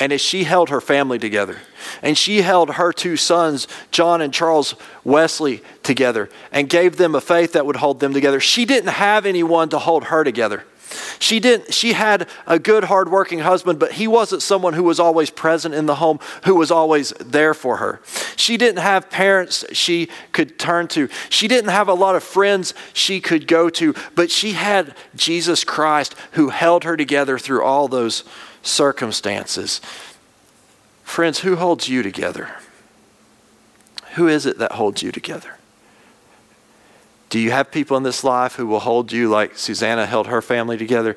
And 0.00 0.12
as 0.12 0.20
she 0.20 0.44
held 0.44 0.70
her 0.70 0.80
family 0.80 1.18
together, 1.18 1.58
and 2.02 2.16
she 2.16 2.42
held 2.42 2.74
her 2.74 2.92
two 2.92 3.16
sons, 3.16 3.66
John 3.90 4.20
and 4.22 4.32
Charles 4.32 4.76
Wesley, 5.02 5.60
together, 5.82 6.30
and 6.52 6.68
gave 6.68 6.96
them 6.96 7.16
a 7.16 7.20
faith 7.20 7.54
that 7.54 7.66
would 7.66 7.76
hold 7.76 7.98
them 7.98 8.14
together, 8.14 8.38
she 8.38 8.64
didn't 8.64 8.90
have 8.90 9.26
anyone 9.26 9.68
to 9.70 9.78
hold 9.78 10.04
her 10.04 10.22
together. 10.22 10.64
She 11.18 11.40
didn't 11.40 11.74
she 11.74 11.92
had 11.92 12.28
a 12.46 12.58
good 12.58 12.84
hardworking 12.84 13.40
husband, 13.40 13.78
but 13.78 13.92
he 13.92 14.08
wasn't 14.08 14.42
someone 14.42 14.74
who 14.74 14.82
was 14.82 14.98
always 14.98 15.30
present 15.30 15.74
in 15.74 15.86
the 15.86 15.96
home, 15.96 16.18
who 16.44 16.54
was 16.54 16.70
always 16.70 17.10
there 17.20 17.54
for 17.54 17.78
her. 17.78 18.00
She 18.36 18.56
didn't 18.56 18.80
have 18.80 19.10
parents 19.10 19.64
she 19.72 20.08
could 20.32 20.58
turn 20.58 20.88
to. 20.88 21.08
She 21.28 21.48
didn't 21.48 21.70
have 21.70 21.88
a 21.88 21.94
lot 21.94 22.16
of 22.16 22.22
friends 22.22 22.74
she 22.92 23.20
could 23.20 23.46
go 23.46 23.68
to, 23.70 23.94
but 24.14 24.30
she 24.30 24.52
had 24.52 24.94
Jesus 25.14 25.64
Christ 25.64 26.14
who 26.32 26.48
held 26.48 26.84
her 26.84 26.96
together 26.96 27.38
through 27.38 27.62
all 27.62 27.88
those 27.88 28.24
circumstances. 28.62 29.80
Friends, 31.02 31.40
who 31.40 31.56
holds 31.56 31.88
you 31.88 32.02
together? 32.02 32.56
Who 34.14 34.28
is 34.28 34.46
it 34.46 34.58
that 34.58 34.72
holds 34.72 35.02
you 35.02 35.12
together? 35.12 35.57
Do 37.28 37.38
you 37.38 37.50
have 37.50 37.70
people 37.70 37.96
in 37.96 38.02
this 38.02 38.24
life 38.24 38.54
who 38.54 38.66
will 38.66 38.80
hold 38.80 39.12
you 39.12 39.28
like 39.28 39.56
Susanna 39.58 40.06
held 40.06 40.28
her 40.28 40.40
family 40.40 40.78
together? 40.78 41.16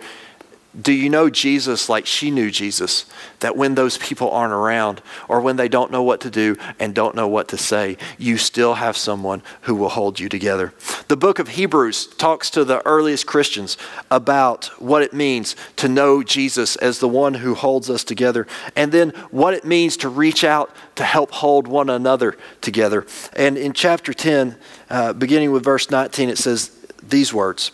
Do 0.79 0.93
you 0.93 1.09
know 1.09 1.29
Jesus 1.29 1.89
like 1.89 2.05
she 2.05 2.31
knew 2.31 2.49
Jesus? 2.49 3.05
That 3.41 3.57
when 3.57 3.75
those 3.75 3.97
people 3.97 4.31
aren't 4.31 4.53
around 4.53 5.01
or 5.27 5.41
when 5.41 5.57
they 5.57 5.67
don't 5.67 5.91
know 5.91 6.01
what 6.01 6.21
to 6.21 6.29
do 6.29 6.55
and 6.79 6.95
don't 6.95 7.13
know 7.13 7.27
what 7.27 7.49
to 7.49 7.57
say, 7.57 7.97
you 8.17 8.37
still 8.37 8.75
have 8.75 8.95
someone 8.95 9.43
who 9.63 9.75
will 9.75 9.89
hold 9.89 10.21
you 10.21 10.29
together. 10.29 10.73
The 11.09 11.17
book 11.17 11.39
of 11.39 11.49
Hebrews 11.49 12.07
talks 12.07 12.49
to 12.51 12.63
the 12.63 12.85
earliest 12.85 13.27
Christians 13.27 13.75
about 14.09 14.67
what 14.79 15.03
it 15.03 15.11
means 15.11 15.57
to 15.75 15.89
know 15.89 16.23
Jesus 16.23 16.77
as 16.77 16.99
the 16.99 17.09
one 17.09 17.33
who 17.33 17.53
holds 17.53 17.89
us 17.89 18.05
together 18.05 18.47
and 18.73 18.93
then 18.93 19.09
what 19.29 19.53
it 19.53 19.65
means 19.65 19.97
to 19.97 20.09
reach 20.09 20.45
out 20.45 20.73
to 20.95 21.03
help 21.03 21.31
hold 21.31 21.67
one 21.67 21.89
another 21.89 22.37
together. 22.61 23.05
And 23.33 23.57
in 23.57 23.73
chapter 23.73 24.13
10, 24.13 24.55
uh, 24.89 25.11
beginning 25.13 25.51
with 25.51 25.65
verse 25.65 25.91
19, 25.91 26.29
it 26.29 26.37
says 26.37 26.71
these 27.03 27.33
words. 27.33 27.73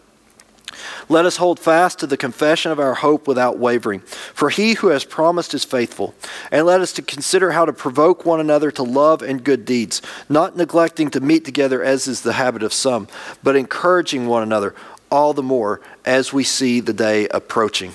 Let 1.09 1.25
us 1.25 1.37
hold 1.37 1.59
fast 1.59 1.99
to 1.99 2.07
the 2.07 2.17
confession 2.17 2.71
of 2.71 2.79
our 2.79 2.95
hope 2.95 3.27
without 3.27 3.57
wavering, 3.57 3.99
for 3.99 4.49
he 4.49 4.73
who 4.73 4.87
has 4.87 5.03
promised 5.03 5.53
is 5.53 5.65
faithful. 5.65 6.13
And 6.51 6.65
let 6.65 6.81
us 6.81 6.93
to 6.93 7.01
consider 7.01 7.51
how 7.51 7.65
to 7.65 7.73
provoke 7.73 8.25
one 8.25 8.39
another 8.39 8.71
to 8.71 8.83
love 8.83 9.21
and 9.21 9.43
good 9.43 9.65
deeds, 9.65 10.01
not 10.29 10.55
neglecting 10.55 11.09
to 11.11 11.19
meet 11.19 11.45
together 11.45 11.83
as 11.83 12.07
is 12.07 12.21
the 12.21 12.33
habit 12.33 12.63
of 12.63 12.73
some, 12.73 13.07
but 13.43 13.55
encouraging 13.55 14.27
one 14.27 14.43
another 14.43 14.75
all 15.11 15.33
the 15.33 15.43
more 15.43 15.81
as 16.05 16.31
we 16.31 16.43
see 16.43 16.79
the 16.79 16.93
day 16.93 17.27
approaching. 17.29 17.91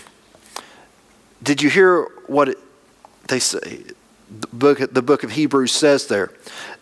Did 1.43 1.62
you 1.62 1.71
hear 1.71 2.09
what 2.26 2.50
it, 2.50 2.59
they 3.28 3.38
say? 3.38 3.83
The 4.28 4.49
book, 4.52 4.93
the 4.93 5.02
book 5.02 5.23
of 5.23 5.31
Hebrews 5.31 5.73
says 5.73 6.09
there 6.09 6.33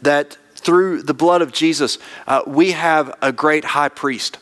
that 0.00 0.38
through 0.56 1.02
the 1.02 1.14
blood 1.14 1.42
of 1.42 1.52
Jesus, 1.52 1.98
uh, 2.26 2.42
we 2.46 2.72
have 2.72 3.14
a 3.20 3.32
great 3.32 3.64
high 3.64 3.90
priest 3.90 4.38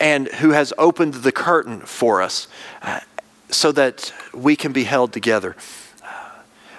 and 0.00 0.28
who 0.28 0.50
has 0.50 0.72
opened 0.78 1.14
the 1.14 1.32
curtain 1.32 1.80
for 1.80 2.22
us 2.22 2.48
uh, 2.82 3.00
so 3.50 3.70
that 3.72 4.12
we 4.32 4.56
can 4.56 4.72
be 4.72 4.84
held 4.84 5.12
together. 5.12 5.54
Uh, 6.02 6.30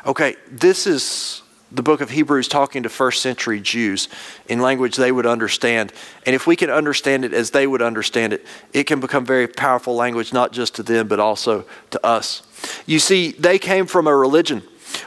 okay, 0.07 0.35
this 0.49 0.87
is 0.87 1.43
the 1.71 1.83
book 1.83 2.01
of 2.01 2.09
Hebrews 2.09 2.47
talking 2.47 2.83
to 2.83 2.89
first 2.89 3.21
century 3.21 3.61
Jews 3.61 4.09
in 4.49 4.59
language 4.59 4.97
they 4.97 5.11
would 5.11 5.25
understand. 5.25 5.93
And 6.25 6.35
if 6.35 6.45
we 6.45 6.55
can 6.55 6.69
understand 6.69 7.23
it 7.23 7.33
as 7.33 7.51
they 7.51 7.65
would 7.65 7.81
understand 7.81 8.33
it, 8.33 8.45
it 8.73 8.83
can 8.83 8.99
become 8.99 9.25
very 9.25 9.47
powerful 9.47 9.95
language, 9.95 10.33
not 10.33 10.51
just 10.51 10.75
to 10.75 10.83
them, 10.83 11.07
but 11.07 11.19
also 11.19 11.65
to 11.91 12.05
us. 12.05 12.41
You 12.85 12.99
see, 12.99 13.31
they 13.31 13.57
came 13.57 13.85
from 13.85 14.07
a 14.07 14.15
religion 14.15 14.63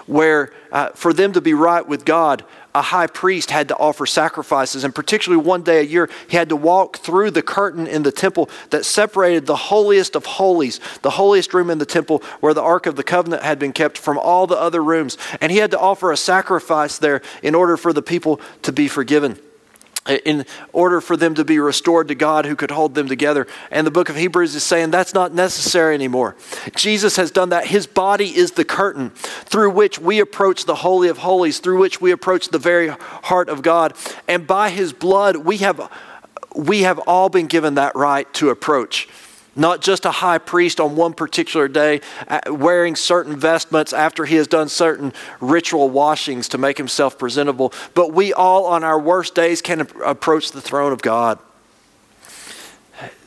where 0.06 0.52
uh, 0.72 0.90
for 0.90 1.12
them 1.12 1.32
to 1.32 1.40
be 1.40 1.54
right 1.54 1.86
with 1.86 2.04
God, 2.04 2.44
a 2.74 2.82
high 2.82 3.06
priest 3.06 3.52
had 3.52 3.68
to 3.68 3.76
offer 3.76 4.04
sacrifices, 4.04 4.82
and 4.82 4.92
particularly 4.92 5.42
one 5.42 5.62
day 5.62 5.78
a 5.78 5.84
year, 5.84 6.10
he 6.28 6.36
had 6.36 6.48
to 6.48 6.56
walk 6.56 6.98
through 6.98 7.30
the 7.30 7.42
curtain 7.42 7.86
in 7.86 8.02
the 8.02 8.10
temple 8.10 8.50
that 8.70 8.84
separated 8.84 9.46
the 9.46 9.54
holiest 9.54 10.16
of 10.16 10.26
holies, 10.26 10.80
the 11.02 11.10
holiest 11.10 11.54
room 11.54 11.70
in 11.70 11.78
the 11.78 11.86
temple 11.86 12.22
where 12.40 12.52
the 12.52 12.62
Ark 12.62 12.86
of 12.86 12.96
the 12.96 13.04
Covenant 13.04 13.42
had 13.42 13.58
been 13.60 13.72
kept, 13.72 13.96
from 13.96 14.18
all 14.18 14.46
the 14.46 14.58
other 14.58 14.82
rooms. 14.82 15.16
And 15.40 15.52
he 15.52 15.58
had 15.58 15.70
to 15.70 15.78
offer 15.78 16.10
a 16.10 16.16
sacrifice 16.16 16.98
there 16.98 17.22
in 17.42 17.54
order 17.54 17.76
for 17.76 17.92
the 17.92 18.02
people 18.02 18.40
to 18.62 18.72
be 18.72 18.88
forgiven 18.88 19.38
in 20.06 20.44
order 20.72 21.00
for 21.00 21.16
them 21.16 21.34
to 21.34 21.44
be 21.44 21.58
restored 21.58 22.08
to 22.08 22.14
God 22.14 22.44
who 22.44 22.56
could 22.56 22.70
hold 22.70 22.94
them 22.94 23.08
together. 23.08 23.46
And 23.70 23.86
the 23.86 23.90
book 23.90 24.08
of 24.08 24.16
Hebrews 24.16 24.54
is 24.54 24.62
saying 24.62 24.90
that's 24.90 25.14
not 25.14 25.32
necessary 25.32 25.94
anymore. 25.94 26.36
Jesus 26.76 27.16
has 27.16 27.30
done 27.30 27.48
that. 27.50 27.66
His 27.66 27.86
body 27.86 28.36
is 28.36 28.52
the 28.52 28.64
curtain 28.64 29.10
through 29.10 29.70
which 29.70 29.98
we 29.98 30.20
approach 30.20 30.66
the 30.66 30.74
Holy 30.76 31.08
of 31.08 31.18
Holies, 31.18 31.58
through 31.58 31.78
which 31.78 32.00
we 32.00 32.10
approach 32.10 32.48
the 32.48 32.58
very 32.58 32.88
heart 32.88 33.48
of 33.48 33.62
God. 33.62 33.94
And 34.28 34.46
by 34.46 34.70
his 34.70 34.92
blood, 34.92 35.36
we 35.36 35.58
have, 35.58 35.90
we 36.54 36.82
have 36.82 36.98
all 37.00 37.28
been 37.28 37.46
given 37.46 37.74
that 37.76 37.96
right 37.96 38.32
to 38.34 38.50
approach 38.50 39.08
not 39.56 39.80
just 39.80 40.04
a 40.04 40.10
high 40.10 40.38
priest 40.38 40.80
on 40.80 40.96
one 40.96 41.14
particular 41.14 41.68
day 41.68 42.00
uh, 42.28 42.40
wearing 42.48 42.96
certain 42.96 43.36
vestments 43.36 43.92
after 43.92 44.24
he 44.24 44.36
has 44.36 44.46
done 44.46 44.68
certain 44.68 45.12
ritual 45.40 45.90
washings 45.90 46.48
to 46.48 46.58
make 46.58 46.78
himself 46.78 47.18
presentable, 47.18 47.72
but 47.94 48.12
we 48.12 48.32
all 48.32 48.66
on 48.66 48.84
our 48.84 48.98
worst 48.98 49.34
days 49.34 49.62
can 49.62 49.80
approach 50.04 50.52
the 50.52 50.60
throne 50.60 50.92
of 50.92 51.02
God. 51.02 51.38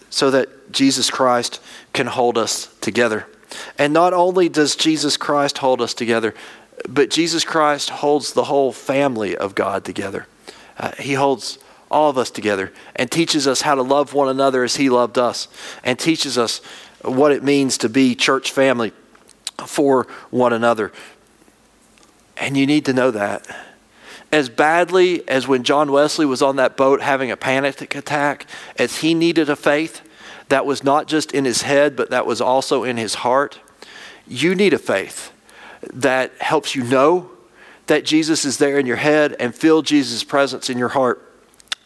so 0.10 0.32
that 0.32 0.72
Jesus 0.72 1.10
Christ 1.10 1.62
can 1.94 2.08
hold 2.08 2.38
us 2.38 2.74
together. 2.82 3.28
And 3.78 3.94
not 3.94 4.14
only 4.14 4.50
does 4.50 4.76
Jesus 4.76 5.18
Christ 5.18 5.60
hold 5.60 5.82
us 5.82 5.94
together, 5.94 6.34
but 6.88 7.10
Jesus 7.10 7.44
Christ 7.44 7.90
holds 7.90 8.34
the 8.34 8.46
whole 8.46 8.72
family 8.72 9.36
of 9.36 9.56
God 9.56 9.84
together. 9.84 10.28
Uh, 10.78 10.92
he 11.00 11.14
holds 11.14 11.60
all 11.90 12.10
of 12.10 12.18
us 12.18 12.30
together 12.30 12.74
and 12.96 13.10
teaches 13.10 13.48
us 13.48 13.62
how 13.62 13.76
to 13.76 13.82
love 13.82 14.14
one 14.14 14.30
another 14.30 14.64
as 14.64 14.76
He 14.76 14.90
loved 14.90 15.18
us 15.18 15.48
and 15.84 15.98
teaches 15.98 16.38
us 16.38 16.60
what 17.02 17.32
it 17.32 17.44
means 17.44 17.78
to 17.80 17.90
be 17.90 18.16
church 18.16 18.52
family 18.52 18.92
for 19.66 20.08
one 20.30 20.54
another. 20.54 20.92
And 22.38 22.58
you 22.58 22.66
need 22.66 22.86
to 22.86 22.94
know 22.94 23.12
that. 23.12 23.48
As 24.32 24.50
badly 24.50 25.28
as 25.28 25.48
when 25.48 25.64
John 25.64 25.92
Wesley 25.92 26.26
was 26.26 26.42
on 26.42 26.58
that 26.58 26.76
boat 26.76 27.02
having 27.02 27.32
a 27.32 27.38
panic 27.38 27.96
attack, 27.96 28.46
as 28.78 28.98
he 28.98 29.14
needed 29.14 29.50
a 29.50 29.56
faith 29.56 30.02
that 30.50 30.66
was 30.66 30.84
not 30.84 31.08
just 31.08 31.32
in 31.32 31.46
his 31.46 31.62
head, 31.62 31.96
but 31.96 32.10
that 32.10 32.26
was 32.26 32.42
also 32.42 32.84
in 32.84 32.98
his 32.98 33.16
heart, 33.16 33.60
you 34.28 34.54
need 34.54 34.74
a 34.74 34.78
faith 34.78 35.32
that 35.94 36.34
helps 36.42 36.76
you 36.76 36.84
know 36.84 37.32
that 37.88 38.04
Jesus 38.04 38.44
is 38.44 38.58
there 38.58 38.78
in 38.78 38.86
your 38.86 38.98
head 38.98 39.36
and 39.40 39.56
feel 39.56 39.82
Jesus' 39.82 40.24
presence 40.24 40.70
in 40.70 40.78
your 40.78 40.90
heart 40.90 41.27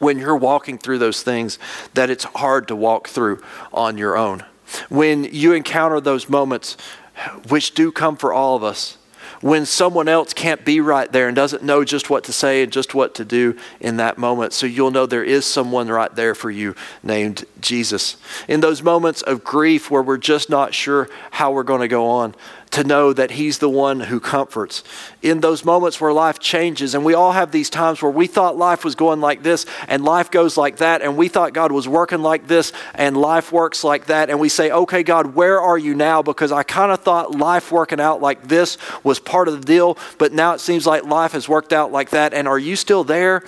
when 0.02 0.18
you're 0.18 0.36
walking 0.36 0.80
through 0.80 0.98
those 0.98 1.22
things 1.22 1.60
that 1.94 2.10
it's 2.10 2.24
hard 2.24 2.68
to 2.68 2.76
walk 2.76 3.08
through 3.08 3.40
on 3.72 4.00
your 4.00 4.18
own. 4.18 4.44
When 4.90 5.26
you 5.26 5.54
encounter 5.54 6.02
those 6.02 6.28
moments, 6.28 6.76
which 7.50 7.76
do 7.76 7.92
come 7.92 8.18
for 8.18 8.34
all 8.34 8.56
of 8.56 8.64
us, 8.64 8.98
when 9.42 9.66
someone 9.66 10.08
else 10.08 10.34
can't 10.34 10.66
be 10.66 10.82
right 10.82 11.12
there 11.12 11.28
and 11.28 11.36
doesn't 11.36 11.64
know 11.64 11.84
just 11.84 12.10
what 12.10 12.24
to 12.24 12.34
say 12.34 12.64
and 12.64 12.72
just 12.72 12.96
what 12.96 13.16
to 13.16 13.26
do 13.26 13.58
in 13.80 13.98
that 13.98 14.18
moment. 14.18 14.54
So 14.54 14.66
you'll 14.66 14.92
know 14.92 15.06
there 15.06 15.24
is 15.24 15.46
someone 15.46 15.88
right 15.88 16.14
there 16.16 16.34
for 16.34 16.50
you 16.50 16.76
named 17.04 17.46
Jesus. 17.60 18.18
In 18.48 18.62
those 18.62 18.82
moments 18.82 19.22
of 19.22 19.44
grief 19.44 19.92
where 19.92 20.02
we're 20.02 20.18
just 20.18 20.50
not 20.50 20.74
sure 20.74 21.10
how 21.32 21.52
we're 21.52 21.64
going 21.64 21.82
to 21.82 21.88
go 21.88 22.08
on, 22.08 22.36
to 22.72 22.84
know 22.84 23.14
that 23.14 23.32
He's 23.32 23.60
the 23.60 23.70
one 23.70 24.00
who 24.00 24.20
comforts. 24.20 24.84
In 25.22 25.42
those 25.42 25.64
moments 25.64 26.00
where 26.00 26.14
life 26.14 26.40
changes, 26.40 26.96
and 26.96 27.06
we 27.06 27.14
all 27.14 27.34
have 27.34 27.52
these 27.52 27.70
times 27.70 28.02
where 28.02 28.12
we 28.12 28.28
thought 28.28 28.58
life 28.58 28.84
was 28.84 28.96
going 28.96 29.22
like 29.22 29.44
this 29.44 29.66
and 29.88 30.04
life 30.04 30.32
goes 30.32 30.58
like 30.58 30.78
that, 30.78 31.02
and 31.02 31.18
we 31.18 31.28
thought 31.28 31.54
God 31.54 31.72
was 31.72 31.88
working 31.88 32.22
like 32.22 32.48
this 32.48 32.72
and 32.96 33.16
life 33.18 33.52
works 33.52 33.84
like 33.84 34.06
that, 34.06 34.30
and 34.30 34.40
we 34.40 34.50
say, 34.50 34.72
Okay, 34.72 35.04
God, 35.04 35.36
where 35.36 35.60
are 35.60 35.78
you 35.78 35.94
now? 35.94 36.22
Because 36.22 36.52
I 36.52 36.64
kind 36.64 36.92
of 36.92 37.02
thought 37.02 37.32
life 37.32 37.72
working 37.72 38.00
out 38.00 38.22
like 38.22 38.48
this 38.48 38.78
was 39.04 39.20
part 39.20 39.48
of 39.48 39.60
the 39.60 39.66
deal, 39.66 39.98
but 40.18 40.34
now 40.34 40.54
it 40.54 40.60
seems 40.60 40.88
like 40.88 41.04
life 41.04 41.34
has 41.34 41.48
worked 41.48 41.74
out 41.74 41.92
like 41.92 42.12
that, 42.12 42.34
and 42.34 42.48
are 42.48 42.60
you 42.60 42.76
still 42.76 43.04
there? 43.04 43.44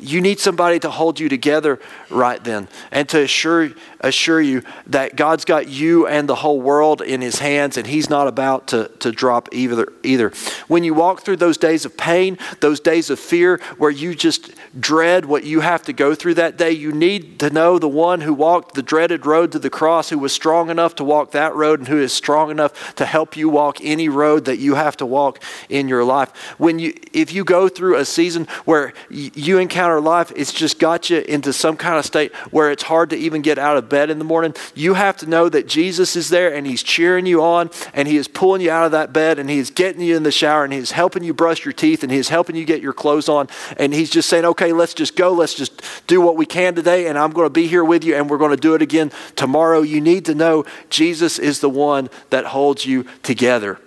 You 0.00 0.20
need 0.20 0.40
somebody 0.40 0.80
to 0.80 0.90
hold 0.90 1.20
you 1.20 1.28
together 1.28 1.78
right 2.08 2.42
then 2.42 2.68
and 2.90 3.08
to 3.10 3.22
assure, 3.22 3.70
assure 4.00 4.40
you 4.40 4.62
that 4.88 5.14
God's 5.14 5.44
got 5.44 5.68
you 5.68 6.08
and 6.08 6.28
the 6.28 6.34
whole 6.34 6.60
world 6.60 7.02
in 7.02 7.20
His 7.20 7.38
hands 7.38 7.76
and 7.76 7.86
He's 7.86 8.10
not 8.10 8.26
about 8.26 8.66
to, 8.68 8.90
to 8.98 9.12
drop 9.12 9.48
either, 9.52 9.92
either. 10.02 10.32
When 10.66 10.82
you 10.82 10.92
walk 10.92 11.22
through 11.22 11.36
those 11.36 11.56
days 11.56 11.84
of 11.84 11.96
pain, 11.96 12.36
those 12.58 12.80
days 12.80 13.10
of 13.10 13.20
fear 13.20 13.60
where 13.78 13.92
you 13.92 14.14
just 14.16 14.50
dread 14.78 15.24
what 15.26 15.44
you 15.44 15.60
have 15.60 15.84
to 15.84 15.92
go 15.92 16.16
through 16.16 16.34
that 16.34 16.56
day, 16.56 16.72
you 16.72 16.90
need 16.90 17.38
to 17.38 17.50
know 17.50 17.78
the 17.78 17.88
one 17.88 18.22
who 18.22 18.34
walked 18.34 18.74
the 18.74 18.82
dreaded 18.82 19.24
road 19.24 19.52
to 19.52 19.60
the 19.60 19.70
cross, 19.70 20.08
who 20.08 20.18
was 20.18 20.32
strong 20.32 20.70
enough 20.70 20.96
to 20.96 21.04
walk 21.04 21.30
that 21.30 21.54
road 21.54 21.78
and 21.78 21.88
who 21.88 21.98
is 21.98 22.12
strong 22.12 22.50
enough 22.50 22.94
to 22.96 23.06
help 23.06 23.36
you 23.36 23.48
walk 23.48 23.78
any 23.82 24.08
road 24.08 24.46
that 24.46 24.58
you 24.58 24.74
have 24.74 24.96
to 24.96 25.06
walk 25.06 25.40
in 25.68 25.86
your 25.86 26.02
life. 26.02 26.30
When 26.58 26.80
you, 26.80 26.94
if 27.12 27.32
you 27.32 27.44
go 27.44 27.68
through 27.68 27.96
a 27.96 28.04
season 28.04 28.48
where 28.64 28.92
you 29.08 29.59
encounter 29.60 30.00
life, 30.00 30.32
it's 30.34 30.52
just 30.52 30.78
got 30.78 31.10
you 31.10 31.18
into 31.20 31.52
some 31.52 31.76
kind 31.76 31.98
of 31.98 32.04
state 32.04 32.34
where 32.50 32.70
it's 32.70 32.82
hard 32.82 33.10
to 33.10 33.16
even 33.16 33.42
get 33.42 33.58
out 33.58 33.76
of 33.76 33.88
bed 33.88 34.10
in 34.10 34.18
the 34.18 34.24
morning, 34.24 34.54
you 34.74 34.94
have 34.94 35.16
to 35.18 35.26
know 35.26 35.48
that 35.48 35.68
Jesus 35.68 36.16
is 36.16 36.28
there 36.28 36.52
and 36.52 36.66
He's 36.66 36.82
cheering 36.82 37.26
you 37.26 37.42
on 37.42 37.70
and 37.94 38.08
He 38.08 38.16
is 38.16 38.26
pulling 38.26 38.62
you 38.62 38.70
out 38.70 38.86
of 38.86 38.92
that 38.92 39.12
bed 39.12 39.38
and 39.38 39.48
He 39.48 39.58
is 39.58 39.70
getting 39.70 40.02
you 40.02 40.16
in 40.16 40.22
the 40.22 40.32
shower 40.32 40.64
and 40.64 40.72
He's 40.72 40.90
helping 40.90 41.22
you 41.22 41.32
brush 41.32 41.64
your 41.64 41.72
teeth 41.72 42.02
and 42.02 42.10
He's 42.10 42.28
helping 42.28 42.56
you 42.56 42.64
get 42.64 42.82
your 42.82 42.92
clothes 42.92 43.28
on 43.28 43.48
and 43.76 43.94
He's 43.94 44.10
just 44.10 44.28
saying, 44.28 44.44
okay, 44.44 44.72
let's 44.72 44.94
just 44.94 45.14
go. 45.14 45.32
Let's 45.32 45.54
just 45.54 45.82
do 46.06 46.20
what 46.20 46.36
we 46.36 46.46
can 46.46 46.74
today 46.74 47.06
and 47.06 47.18
I'm 47.18 47.30
going 47.30 47.46
to 47.46 47.50
be 47.50 47.66
here 47.68 47.84
with 47.84 48.02
you 48.02 48.16
and 48.16 48.28
we're 48.28 48.38
going 48.38 48.50
to 48.50 48.56
do 48.56 48.74
it 48.74 48.82
again 48.82 49.12
tomorrow. 49.36 49.82
You 49.82 50.00
need 50.00 50.24
to 50.24 50.34
know 50.34 50.64
Jesus 50.88 51.38
is 51.38 51.60
the 51.60 51.70
one 51.70 52.08
that 52.30 52.46
holds 52.46 52.86
you 52.86 53.04
together. 53.22 53.78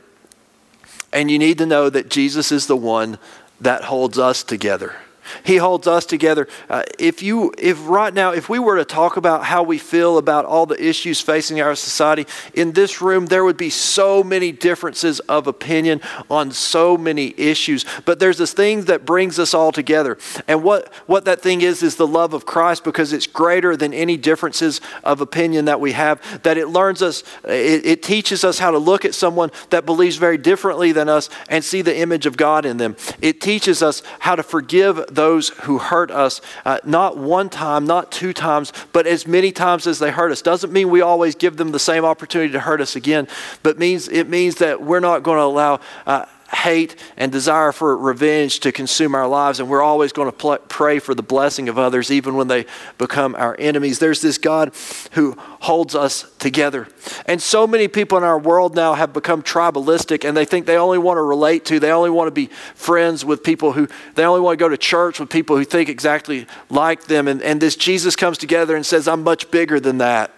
And 1.11 1.29
you 1.29 1.37
need 1.37 1.59
to 1.59 1.65
know 1.65 1.89
that 1.89 2.09
Jesus 2.09 2.51
is 2.51 2.65
the 2.65 2.75
one 2.75 3.19
that 3.61 3.83
holds 3.83 4.17
us 4.17 4.43
together. 4.43 4.95
He 5.43 5.57
holds 5.57 5.87
us 5.87 6.05
together. 6.05 6.47
Uh, 6.69 6.83
if 6.99 7.23
you, 7.23 7.53
if 7.57 7.87
right 7.87 8.13
now, 8.13 8.31
if 8.31 8.49
we 8.49 8.59
were 8.59 8.77
to 8.77 8.85
talk 8.85 9.17
about 9.17 9.45
how 9.45 9.63
we 9.63 9.77
feel 9.77 10.17
about 10.17 10.45
all 10.45 10.65
the 10.65 10.81
issues 10.83 11.21
facing 11.21 11.61
our 11.61 11.75
society 11.75 12.25
in 12.53 12.73
this 12.73 13.01
room, 13.01 13.27
there 13.27 13.43
would 13.43 13.57
be 13.57 13.69
so 13.69 14.23
many 14.23 14.51
differences 14.51 15.19
of 15.21 15.47
opinion 15.47 16.01
on 16.29 16.51
so 16.51 16.97
many 16.97 17.33
issues. 17.37 17.85
But 18.05 18.19
there's 18.19 18.37
this 18.37 18.53
thing 18.53 18.85
that 18.85 19.05
brings 19.05 19.39
us 19.39 19.53
all 19.53 19.71
together, 19.71 20.17
and 20.47 20.63
what 20.63 20.93
what 21.07 21.25
that 21.25 21.41
thing 21.41 21.61
is 21.61 21.83
is 21.83 21.95
the 21.95 22.07
love 22.07 22.33
of 22.33 22.45
Christ 22.45 22.83
because 22.83 23.13
it's 23.13 23.27
greater 23.27 23.75
than 23.75 23.93
any 23.93 24.17
differences 24.17 24.81
of 25.03 25.21
opinion 25.21 25.65
that 25.65 25.79
we 25.79 25.93
have. 25.93 26.43
That 26.43 26.57
it 26.57 26.67
learns 26.67 27.01
us, 27.01 27.23
it, 27.43 27.85
it 27.85 28.03
teaches 28.03 28.43
us 28.43 28.59
how 28.59 28.71
to 28.71 28.77
look 28.77 29.05
at 29.05 29.15
someone 29.15 29.51
that 29.69 29.85
believes 29.85 30.17
very 30.17 30.37
differently 30.37 30.91
than 30.91 31.09
us 31.09 31.29
and 31.49 31.63
see 31.63 31.81
the 31.81 31.97
image 31.97 32.25
of 32.25 32.37
God 32.37 32.65
in 32.65 32.77
them. 32.77 32.95
It 33.21 33.41
teaches 33.41 33.81
us 33.81 34.03
how 34.19 34.35
to 34.35 34.43
forgive 34.43 35.05
those 35.15 35.49
who 35.49 35.77
hurt 35.77 36.11
us, 36.11 36.41
uh, 36.65 36.79
not 36.83 37.17
one 37.17 37.49
time, 37.49 37.85
not 37.85 38.11
two 38.11 38.33
times, 38.33 38.73
but 38.91 39.07
as 39.07 39.27
many 39.27 39.51
times 39.51 39.87
as 39.87 39.99
they 39.99 40.11
hurt 40.11 40.31
us. 40.31 40.41
Doesn't 40.41 40.73
mean 40.73 40.89
we 40.89 41.01
always 41.01 41.35
give 41.35 41.57
them 41.57 41.71
the 41.71 41.79
same 41.79 42.05
opportunity 42.05 42.51
to 42.53 42.59
hurt 42.59 42.81
us 42.81 42.95
again, 42.95 43.27
but 43.61 43.77
means 43.77 44.07
it 44.07 44.29
means 44.29 44.55
that 44.55 44.81
we're 44.81 44.99
not 44.99 45.23
going 45.23 45.37
to 45.37 45.43
allow. 45.43 45.79
Uh, 46.05 46.25
hate 46.53 46.95
and 47.17 47.31
desire 47.31 47.71
for 47.71 47.97
revenge 47.97 48.59
to 48.61 48.71
consume 48.71 49.15
our 49.15 49.27
lives, 49.27 49.59
and 49.59 49.69
we're 49.69 49.81
always 49.81 50.13
going 50.13 50.29
to 50.29 50.37
pl- 50.37 50.59
pray 50.69 50.99
for 50.99 51.13
the 51.15 51.23
blessing 51.23 51.69
of 51.69 51.77
others, 51.77 52.11
even 52.11 52.35
when 52.35 52.47
they 52.47 52.65
become 52.97 53.35
our 53.35 53.55
enemies. 53.59 53.99
There's 53.99 54.21
this 54.21 54.37
God 54.37 54.73
who 55.13 55.35
holds 55.61 55.95
us 55.95 56.31
together. 56.39 56.87
And 57.25 57.41
so 57.41 57.65
many 57.67 57.87
people 57.87 58.17
in 58.17 58.23
our 58.23 58.39
world 58.39 58.75
now 58.75 58.93
have 58.93 59.13
become 59.13 59.41
tribalistic, 59.41 60.27
and 60.27 60.35
they 60.37 60.45
think 60.45 60.65
they 60.65 60.77
only 60.77 60.97
want 60.97 61.17
to 61.17 61.21
relate 61.23 61.65
to, 61.65 61.79
they 61.79 61.91
only 61.91 62.09
want 62.09 62.27
to 62.27 62.31
be 62.31 62.47
friends 62.75 63.25
with 63.25 63.43
people 63.43 63.73
who, 63.73 63.87
they 64.15 64.23
only 64.23 64.41
want 64.41 64.57
to 64.57 64.63
go 64.63 64.69
to 64.69 64.77
church 64.77 65.19
with 65.19 65.29
people 65.29 65.57
who 65.57 65.65
think 65.65 65.89
exactly 65.89 66.47
like 66.69 67.05
them. 67.05 67.27
And, 67.27 67.41
and 67.41 67.61
this 67.61 67.75
Jesus 67.75 68.15
comes 68.15 68.37
together 68.37 68.75
and 68.75 68.85
says, 68.85 69.07
I'm 69.07 69.23
much 69.23 69.51
bigger 69.51 69.79
than 69.79 69.97
that. 69.97 70.31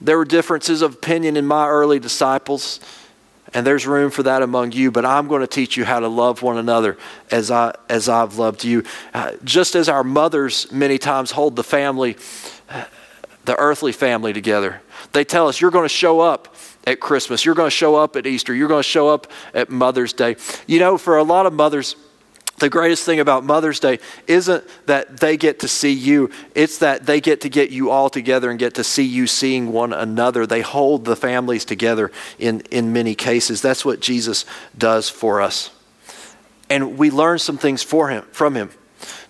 There 0.00 0.16
were 0.16 0.24
differences 0.24 0.80
of 0.82 0.94
opinion 0.94 1.36
in 1.36 1.44
my 1.46 1.66
early 1.66 1.98
disciples. 1.98 2.80
And 3.54 3.66
there's 3.66 3.86
room 3.86 4.10
for 4.10 4.22
that 4.24 4.42
among 4.42 4.72
you, 4.72 4.90
but 4.90 5.04
I'm 5.04 5.26
going 5.26 5.40
to 5.40 5.46
teach 5.46 5.76
you 5.76 5.84
how 5.84 6.00
to 6.00 6.08
love 6.08 6.42
one 6.42 6.58
another 6.58 6.98
as, 7.30 7.50
I, 7.50 7.74
as 7.88 8.08
I've 8.08 8.36
loved 8.36 8.64
you. 8.64 8.84
Uh, 9.14 9.32
just 9.44 9.74
as 9.74 9.88
our 9.88 10.04
mothers 10.04 10.70
many 10.70 10.98
times 10.98 11.30
hold 11.30 11.56
the 11.56 11.64
family, 11.64 12.16
the 13.44 13.56
earthly 13.56 13.92
family 13.92 14.32
together. 14.32 14.82
They 15.12 15.24
tell 15.24 15.48
us, 15.48 15.60
you're 15.60 15.70
going 15.70 15.86
to 15.86 15.88
show 15.88 16.20
up 16.20 16.54
at 16.86 17.00
Christmas, 17.00 17.44
you're 17.44 17.54
going 17.54 17.68
to 17.68 17.76
show 17.76 17.96
up 17.96 18.16
at 18.16 18.26
Easter, 18.26 18.54
you're 18.54 18.68
going 18.68 18.82
to 18.82 18.88
show 18.88 19.08
up 19.08 19.26
at 19.54 19.70
Mother's 19.70 20.12
Day. 20.12 20.36
You 20.66 20.78
know, 20.78 20.98
for 20.98 21.16
a 21.16 21.22
lot 21.22 21.46
of 21.46 21.52
mothers, 21.52 21.96
the 22.58 22.68
greatest 22.68 23.04
thing 23.04 23.20
about 23.20 23.44
Mother's 23.44 23.80
Day 23.80 23.98
isn't 24.26 24.64
that 24.86 25.18
they 25.18 25.36
get 25.36 25.60
to 25.60 25.68
see 25.68 25.92
you, 25.92 26.30
it's 26.54 26.78
that 26.78 27.06
they 27.06 27.20
get 27.20 27.40
to 27.42 27.48
get 27.48 27.70
you 27.70 27.90
all 27.90 28.10
together 28.10 28.50
and 28.50 28.58
get 28.58 28.74
to 28.74 28.84
see 28.84 29.04
you 29.04 29.26
seeing 29.26 29.72
one 29.72 29.92
another. 29.92 30.46
They 30.46 30.60
hold 30.60 31.04
the 31.04 31.16
families 31.16 31.64
together 31.64 32.10
in, 32.38 32.60
in 32.70 32.92
many 32.92 33.14
cases. 33.14 33.62
That's 33.62 33.84
what 33.84 34.00
Jesus 34.00 34.44
does 34.76 35.08
for 35.08 35.40
us. 35.40 35.70
And 36.70 36.98
we 36.98 37.10
learn 37.10 37.38
some 37.38 37.58
things 37.58 37.82
for 37.82 38.08
him, 38.08 38.24
from 38.32 38.54
him. 38.54 38.70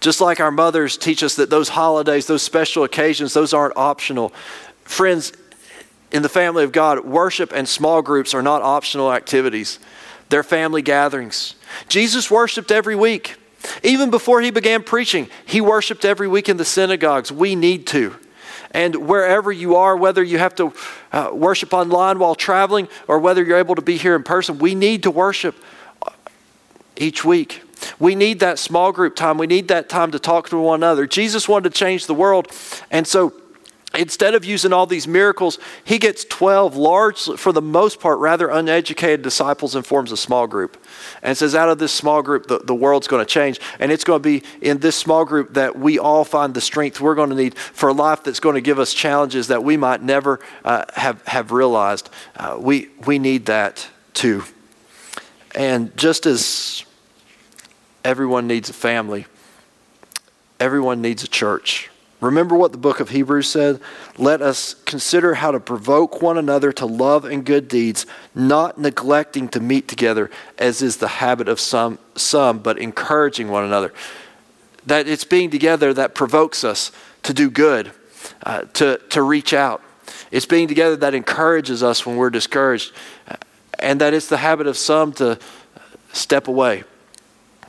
Just 0.01 0.21
like 0.21 0.41
our 0.41 0.51
mothers 0.51 0.97
teach 0.97 1.23
us 1.23 1.37
that 1.37 1.51
those 1.51 1.69
holidays, 1.69 2.27
those 2.27 2.43
special 2.43 2.85
occasions, 2.85 3.35
those 3.35 3.53
aren't 3.53 3.77
optional. 3.77 4.31
Friends, 4.85 5.33
in 6.11 6.23
the 6.23 6.29
family 6.29 6.65
of 6.65 6.73
God, 6.73 7.05
worship 7.05 7.53
and 7.53 7.69
small 7.69 8.01
groups 8.01 8.33
are 8.33 8.43
not 8.43 8.63
optional 8.63 9.13
activities. 9.13 9.79
They're 10.29 10.43
family 10.43 10.83
gatherings. 10.83 11.55
Jesus 11.89 12.31
worshiped 12.31 12.71
every 12.71 12.97
week. 12.97 13.37
Even 13.83 14.11
before 14.11 14.41
he 14.41 14.51
began 14.51 14.83
preaching, 14.83 15.29
he 15.45 15.61
worshiped 15.61 16.05
every 16.05 16.29
week 16.29 16.49
in 16.49 16.57
the 16.57 16.65
synagogues. 16.65 17.33
We 17.33 17.57
need 17.57 17.87
to. 17.89 18.15
And 18.71 19.09
wherever 19.09 19.51
you 19.51 19.77
are, 19.77 19.97
whether 19.97 20.23
you 20.23 20.39
have 20.39 20.55
to 20.57 20.73
uh, 21.13 21.31
worship 21.33 21.73
online 21.73 22.19
while 22.19 22.35
traveling 22.35 22.89
or 23.07 23.19
whether 23.19 23.43
you're 23.43 23.59
able 23.59 23.75
to 23.75 23.83
be 23.83 23.97
here 23.97 24.15
in 24.15 24.23
person, 24.23 24.59
we 24.59 24.75
need 24.75 25.05
to 25.05 25.11
worship 25.11 25.57
each 26.97 27.25
week. 27.25 27.63
We 27.99 28.15
need 28.15 28.41
that 28.41 28.59
small 28.59 28.93
group 28.93 29.17
time. 29.17 29.39
We 29.39 29.47
need 29.47 29.69
that 29.69 29.89
time 29.89 30.11
to 30.11 30.19
talk 30.19 30.49
to 30.51 30.59
one 30.59 30.81
another. 30.81 31.07
Jesus 31.07 31.49
wanted 31.49 31.73
to 31.73 31.79
change 31.79 32.07
the 32.07 32.15
world. 32.15 32.49
And 32.91 33.07
so 33.07 33.33
instead 33.99 34.35
of 34.35 34.45
using 34.45 34.73
all 34.73 34.87
these 34.87 35.09
miracles, 35.09 35.59
he 35.85 35.99
gets 35.99 36.25
12 36.25 36.77
large, 36.77 37.25
for 37.37 37.53
the 37.53 37.61
most 37.61 37.99
part, 37.99 38.19
rather 38.21 38.49
uneducated 38.49 39.23
disciples 39.23 39.75
and 39.75 39.85
forms 39.85 40.13
a 40.13 40.17
small 40.17 40.47
group. 40.47 40.83
And 41.23 41.37
says, 41.37 41.55
out 41.55 41.69
of 41.69 41.79
this 41.79 41.93
small 41.93 42.23
group, 42.23 42.47
the, 42.47 42.61
the 42.61 42.75
world's 42.75 43.09
going 43.09 43.27
to 43.27 43.31
change. 43.31 43.61
And 43.81 43.91
it's 43.91 44.05
going 44.05 44.23
to 44.23 44.41
be 44.41 44.45
in 44.63 44.79
this 44.79 44.95
small 44.95 45.25
group 45.25 45.55
that 45.55 45.77
we 45.77 45.99
all 45.99 46.25
find 46.25 46.55
the 46.55 46.61
strength 46.61 47.01
we're 47.01 47.17
going 47.17 47.31
to 47.31 47.37
need 47.37 47.59
for 47.59 47.89
a 47.89 47.93
life 47.93 48.23
that's 48.23 48.41
going 48.41 48.55
to 48.55 48.61
give 48.61 48.79
us 48.79 48.95
challenges 48.95 49.49
that 49.49 49.65
we 49.65 49.77
might 49.77 50.01
never 50.01 50.39
uh, 50.65 50.85
have, 50.95 51.27
have 51.27 51.51
realized. 51.51 52.09
Uh, 52.37 52.57
we, 52.59 52.89
we 53.05 53.19
need 53.19 53.47
that 53.47 53.89
too. 54.15 54.45
And 55.57 55.95
just 55.97 56.25
as 56.25 56.85
everyone 58.05 58.47
needs 58.47 58.71
a 58.71 58.75
family, 58.75 59.27
everyone 60.61 61.03
needs 61.03 61.25
a 61.25 61.29
church. 61.29 61.91
Remember 62.21 62.57
what 62.57 62.73
the 62.73 62.79
book 62.79 62.99
of 62.99 63.11
Hebrews 63.11 63.49
said? 63.49 63.81
Let 64.17 64.43
us 64.43 64.75
consider 64.75 65.35
how 65.35 65.53
to 65.53 65.61
provoke 65.61 66.21
one 66.21 66.37
another 66.37 66.73
to 66.73 66.87
love 66.87 67.25
and 67.25 67.45
good 67.45 67.69
deeds, 67.69 68.07
not 68.35 68.77
neglecting 68.79 69.49
to 69.51 69.61
meet 69.61 69.87
together, 69.87 70.29
as 70.59 70.83
is 70.83 70.97
the 70.97 71.09
habit 71.09 71.49
of 71.49 71.61
some, 71.61 71.99
some 72.17 72.59
but 72.59 72.77
encouraging 72.79 73.49
one 73.49 73.65
another. 73.65 73.93
That 74.87 75.07
it's 75.07 75.25
being 75.25 75.51
together 75.51 75.95
that 75.95 76.17
provokes 76.17 76.65
us 76.65 76.91
to 77.23 77.33
do 77.33 77.51
good, 77.51 77.93
uh, 78.43 78.63
to, 78.75 78.99
to 79.11 79.23
reach 79.23 79.55
out. 79.55 79.81
It's 80.33 80.47
being 80.47 80.67
together 80.67 80.97
that 80.97 81.15
encourages 81.15 81.85
us 81.85 82.05
when 82.05 82.17
we're 82.17 82.31
discouraged, 82.31 82.93
and 83.79 84.01
that 84.01 84.13
it's 84.13 84.29
the 84.29 84.39
habit 84.39 84.67
of 84.67 84.77
some 84.77 85.13
to 85.15 85.39
step 86.13 86.49
away 86.49 86.83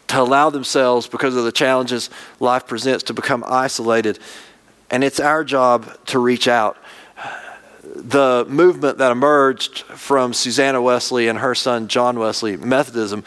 to 0.10 0.22
allow 0.22 0.50
themselves, 0.50 1.08
because 1.08 1.36
of 1.36 1.43
the 1.43 1.52
challenges 1.52 2.10
life 2.39 2.67
presents, 2.67 3.04
to 3.06 3.13
become 3.13 3.43
isolated. 3.48 4.19
And 4.89 5.04
it's 5.04 5.19
our 5.19 5.43
job 5.43 6.06
to 6.08 6.19
reach 6.19 6.48
out. 6.48 6.78
The 7.95 8.45
movement 8.48 8.98
that 9.00 9.12
emerged 9.12 9.80
from 9.80 10.34
Susanna 10.34 10.82
Wesley 10.82 11.28
and 11.28 11.39
her 11.39 11.56
son 11.56 11.88
John 11.88 12.19
Wesley, 12.19 12.58
Methodism, 12.58 13.24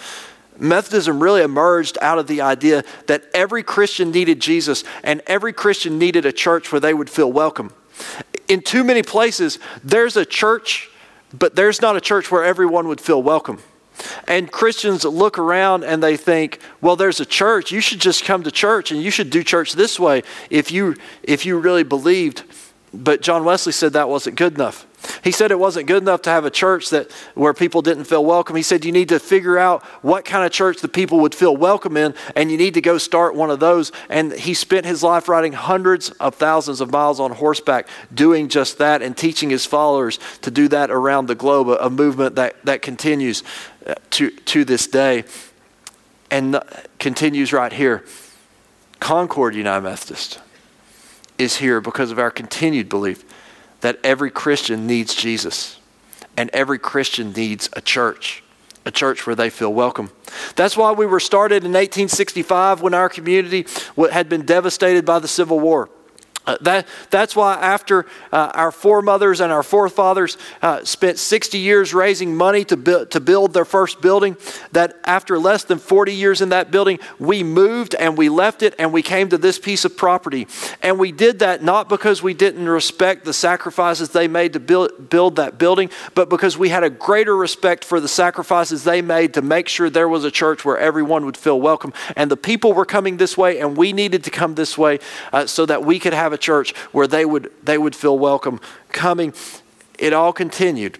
Methodism 0.58 1.20
really 1.20 1.42
emerged 1.42 1.98
out 2.00 2.18
of 2.18 2.26
the 2.26 2.42
idea 2.42 2.84
that 3.06 3.24
every 3.32 3.62
Christian 3.62 4.10
needed 4.10 4.40
Jesus 4.40 4.84
and 5.02 5.22
every 5.26 5.52
Christian 5.52 5.98
needed 5.98 6.26
a 6.26 6.32
church 6.32 6.70
where 6.70 6.80
they 6.80 6.94
would 6.94 7.10
feel 7.10 7.32
welcome. 7.32 7.72
In 8.48 8.60
too 8.60 8.84
many 8.84 9.02
places, 9.02 9.58
there's 9.82 10.16
a 10.16 10.24
church, 10.24 10.90
but 11.32 11.56
there's 11.56 11.80
not 11.80 11.96
a 11.96 12.00
church 12.00 12.30
where 12.30 12.44
everyone 12.44 12.86
would 12.88 13.00
feel 13.00 13.22
welcome. 13.22 13.60
And 14.26 14.50
Christians 14.50 15.04
look 15.04 15.38
around 15.38 15.84
and 15.84 16.02
they 16.02 16.16
think, 16.16 16.58
well, 16.80 16.96
there's 16.96 17.20
a 17.20 17.26
church. 17.26 17.70
You 17.70 17.80
should 17.80 18.00
just 18.00 18.24
come 18.24 18.42
to 18.42 18.50
church 18.50 18.90
and 18.90 19.02
you 19.02 19.10
should 19.10 19.30
do 19.30 19.44
church 19.44 19.72
this 19.72 19.98
way 20.00 20.22
if 20.50 20.72
you, 20.72 20.96
if 21.22 21.46
you 21.46 21.58
really 21.58 21.84
believed. 21.84 22.42
But 22.94 23.22
John 23.22 23.44
Wesley 23.44 23.72
said 23.72 23.94
that 23.94 24.08
wasn't 24.08 24.36
good 24.36 24.54
enough. 24.54 24.86
He 25.24 25.30
said 25.30 25.50
it 25.50 25.58
wasn't 25.58 25.86
good 25.86 26.02
enough 26.02 26.22
to 26.22 26.30
have 26.30 26.44
a 26.44 26.50
church 26.50 26.90
that 26.90 27.10
where 27.34 27.54
people 27.54 27.82
didn't 27.82 28.04
feel 28.04 28.24
welcome. 28.24 28.56
He 28.56 28.62
said 28.62 28.84
you 28.84 28.92
need 28.92 29.08
to 29.08 29.18
figure 29.18 29.58
out 29.58 29.82
what 30.02 30.24
kind 30.24 30.44
of 30.44 30.52
church 30.52 30.80
the 30.80 30.88
people 30.88 31.20
would 31.20 31.34
feel 31.34 31.56
welcome 31.56 31.96
in, 31.96 32.14
and 32.36 32.50
you 32.50 32.56
need 32.56 32.74
to 32.74 32.80
go 32.80 32.98
start 32.98 33.34
one 33.34 33.50
of 33.50 33.60
those. 33.60 33.92
And 34.08 34.32
he 34.32 34.54
spent 34.54 34.86
his 34.86 35.02
life 35.02 35.28
riding 35.28 35.52
hundreds 35.52 36.10
of 36.10 36.34
thousands 36.34 36.80
of 36.80 36.90
miles 36.90 37.20
on 37.20 37.32
horseback 37.32 37.88
doing 38.14 38.48
just 38.48 38.78
that 38.78 39.02
and 39.02 39.16
teaching 39.16 39.50
his 39.50 39.66
followers 39.66 40.18
to 40.42 40.50
do 40.50 40.68
that 40.68 40.90
around 40.90 41.26
the 41.26 41.34
globe, 41.34 41.68
a, 41.68 41.90
movement 41.90 42.36
that, 42.36 42.56
that 42.64 42.82
continues 42.82 43.42
to, 44.10 44.30
to 44.30 44.64
this 44.64 44.86
day 44.86 45.24
and 46.30 46.60
continues 46.98 47.52
right 47.52 47.72
here. 47.72 48.04
Concord 49.00 49.54
United 49.54 49.82
Methodist 49.82 50.40
is 51.38 51.56
here 51.56 51.80
because 51.80 52.10
of 52.10 52.18
our 52.18 52.30
continued 52.30 52.88
belief 52.88 53.24
that 53.80 53.98
every 54.04 54.30
Christian 54.30 54.86
needs 54.86 55.14
Jesus 55.14 55.78
and 56.36 56.48
every 56.52 56.78
Christian 56.78 57.32
needs 57.32 57.68
a 57.74 57.80
church, 57.80 58.42
a 58.86 58.90
church 58.90 59.26
where 59.26 59.36
they 59.36 59.50
feel 59.50 59.72
welcome. 59.72 60.10
That's 60.56 60.76
why 60.76 60.92
we 60.92 61.04
were 61.04 61.20
started 61.20 61.64
in 61.64 61.72
1865 61.72 62.80
when 62.80 62.94
our 62.94 63.08
community 63.08 63.66
had 64.10 64.28
been 64.28 64.46
devastated 64.46 65.04
by 65.04 65.18
the 65.18 65.28
Civil 65.28 65.60
War. 65.60 65.90
Uh, 66.44 66.56
that, 66.60 66.88
that's 67.10 67.36
why, 67.36 67.54
after 67.54 68.04
uh, 68.32 68.50
our 68.54 68.72
foremothers 68.72 69.40
and 69.40 69.52
our 69.52 69.62
forefathers 69.62 70.36
uh, 70.60 70.84
spent 70.84 71.18
60 71.18 71.58
years 71.58 71.94
raising 71.94 72.36
money 72.36 72.64
to, 72.64 72.76
bu- 72.76 73.06
to 73.06 73.20
build 73.20 73.52
their 73.52 73.64
first 73.64 74.00
building, 74.00 74.36
that 74.72 74.98
after 75.04 75.38
less 75.38 75.62
than 75.64 75.78
40 75.78 76.12
years 76.12 76.40
in 76.40 76.48
that 76.48 76.72
building, 76.72 76.98
we 77.20 77.44
moved 77.44 77.94
and 77.94 78.18
we 78.18 78.28
left 78.28 78.62
it 78.62 78.74
and 78.78 78.92
we 78.92 79.02
came 79.02 79.28
to 79.28 79.38
this 79.38 79.58
piece 79.58 79.84
of 79.84 79.96
property. 79.96 80.48
And 80.82 80.98
we 80.98 81.12
did 81.12 81.38
that 81.40 81.62
not 81.62 81.88
because 81.88 82.22
we 82.22 82.34
didn't 82.34 82.68
respect 82.68 83.24
the 83.24 83.32
sacrifices 83.32 84.10
they 84.10 84.26
made 84.26 84.54
to 84.54 84.60
build, 84.60 85.10
build 85.10 85.36
that 85.36 85.58
building, 85.58 85.90
but 86.14 86.28
because 86.28 86.58
we 86.58 86.70
had 86.70 86.82
a 86.82 86.90
greater 86.90 87.36
respect 87.36 87.84
for 87.84 88.00
the 88.00 88.08
sacrifices 88.08 88.82
they 88.82 89.00
made 89.00 89.34
to 89.34 89.42
make 89.42 89.68
sure 89.68 89.88
there 89.88 90.08
was 90.08 90.24
a 90.24 90.30
church 90.30 90.64
where 90.64 90.78
everyone 90.78 91.24
would 91.24 91.36
feel 91.36 91.60
welcome. 91.60 91.92
And 92.16 92.30
the 92.30 92.36
people 92.36 92.72
were 92.72 92.84
coming 92.84 93.16
this 93.16 93.38
way, 93.38 93.60
and 93.60 93.76
we 93.76 93.92
needed 93.92 94.24
to 94.24 94.30
come 94.30 94.56
this 94.56 94.76
way 94.76 94.98
uh, 95.32 95.46
so 95.46 95.66
that 95.66 95.84
we 95.84 96.00
could 96.00 96.12
have 96.12 96.31
have 96.32 96.38
a 96.38 96.42
church 96.42 96.74
where 96.92 97.06
they 97.06 97.24
would, 97.24 97.50
they 97.62 97.76
would 97.76 97.94
feel 97.94 98.18
welcome 98.18 98.60
coming. 98.88 99.34
It 99.98 100.12
all 100.12 100.32
continued. 100.32 100.98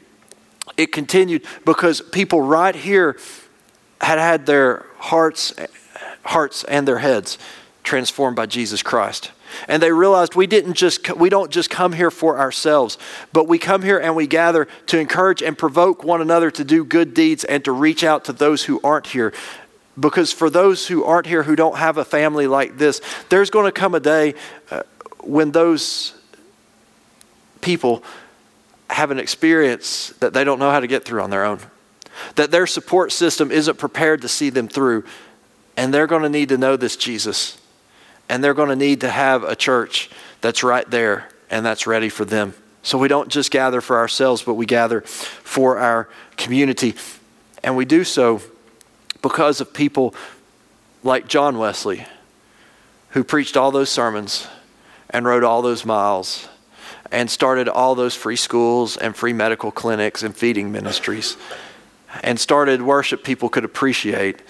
It 0.76 0.92
continued 0.92 1.44
because 1.64 2.00
people 2.00 2.42
right 2.42 2.74
here 2.74 3.18
had 4.00 4.18
had 4.18 4.46
their 4.46 4.84
hearts, 4.98 5.54
hearts 6.24 6.64
and 6.64 6.86
their 6.86 6.98
heads 6.98 7.38
transformed 7.82 8.36
by 8.36 8.46
Jesus 8.46 8.82
Christ. 8.82 9.32
And 9.68 9.82
they 9.82 9.92
realized 9.92 10.34
we 10.34 10.46
didn't 10.46 10.74
just 10.74 11.14
we 11.16 11.28
don't 11.28 11.50
just 11.50 11.68
come 11.68 11.92
here 11.92 12.10
for 12.10 12.38
ourselves, 12.38 12.96
but 13.32 13.48
we 13.48 13.58
come 13.58 13.82
here 13.82 13.98
and 13.98 14.16
we 14.16 14.26
gather 14.26 14.66
to 14.86 14.98
encourage 14.98 15.42
and 15.42 15.58
provoke 15.58 16.04
one 16.04 16.22
another 16.22 16.50
to 16.50 16.64
do 16.64 16.84
good 16.84 17.12
deeds 17.12 17.44
and 17.44 17.62
to 17.64 17.72
reach 17.72 18.02
out 18.02 18.24
to 18.26 18.32
those 18.32 18.64
who 18.64 18.80
aren't 18.82 19.08
here 19.08 19.32
because 19.98 20.32
for 20.32 20.48
those 20.48 20.86
who 20.86 21.04
aren't 21.04 21.26
here 21.26 21.42
who 21.42 21.54
don't 21.56 21.76
have 21.76 21.98
a 21.98 22.04
family 22.04 22.46
like 22.46 22.78
this 22.78 23.00
there's 23.28 23.50
going 23.50 23.66
to 23.66 23.72
come 23.72 23.94
a 23.94 24.00
day 24.00 24.34
uh, 24.70 24.82
when 25.22 25.52
those 25.52 26.14
people 27.60 28.02
have 28.90 29.10
an 29.10 29.18
experience 29.18 30.08
that 30.20 30.32
they 30.32 30.44
don't 30.44 30.58
know 30.58 30.70
how 30.70 30.80
to 30.80 30.86
get 30.86 31.04
through 31.04 31.22
on 31.22 31.30
their 31.30 31.44
own, 31.44 31.58
that 32.34 32.50
their 32.50 32.66
support 32.66 33.12
system 33.12 33.50
isn't 33.50 33.78
prepared 33.78 34.22
to 34.22 34.28
see 34.28 34.50
them 34.50 34.68
through, 34.68 35.04
and 35.76 35.92
they're 35.92 36.06
going 36.06 36.22
to 36.22 36.28
need 36.28 36.50
to 36.50 36.58
know 36.58 36.76
this 36.76 36.96
Jesus, 36.96 37.58
and 38.28 38.44
they're 38.44 38.54
going 38.54 38.68
to 38.68 38.76
need 38.76 39.00
to 39.00 39.10
have 39.10 39.44
a 39.44 39.56
church 39.56 40.10
that's 40.40 40.62
right 40.62 40.88
there 40.90 41.28
and 41.50 41.64
that's 41.64 41.86
ready 41.86 42.08
for 42.08 42.24
them. 42.24 42.54
So 42.82 42.98
we 42.98 43.08
don't 43.08 43.28
just 43.28 43.50
gather 43.50 43.80
for 43.80 43.96
ourselves, 43.96 44.42
but 44.42 44.54
we 44.54 44.66
gather 44.66 45.02
for 45.02 45.78
our 45.78 46.08
community. 46.36 46.94
And 47.62 47.76
we 47.76 47.84
do 47.84 48.02
so 48.04 48.42
because 49.22 49.60
of 49.60 49.72
people 49.72 50.14
like 51.04 51.28
John 51.28 51.58
Wesley, 51.58 52.06
who 53.10 53.22
preached 53.22 53.56
all 53.56 53.70
those 53.70 53.88
sermons 53.88 54.48
and 55.12 55.26
rode 55.26 55.44
all 55.44 55.62
those 55.62 55.84
miles 55.84 56.48
and 57.10 57.30
started 57.30 57.68
all 57.68 57.94
those 57.94 58.14
free 58.14 58.36
schools 58.36 58.96
and 58.96 59.14
free 59.14 59.32
medical 59.32 59.70
clinics 59.70 60.22
and 60.22 60.36
feeding 60.36 60.72
ministries 60.72 61.36
and 62.22 62.38
started 62.38 62.82
worship 62.82 63.24
people 63.24 63.48
could 63.48 63.64
appreciate. 63.64 64.42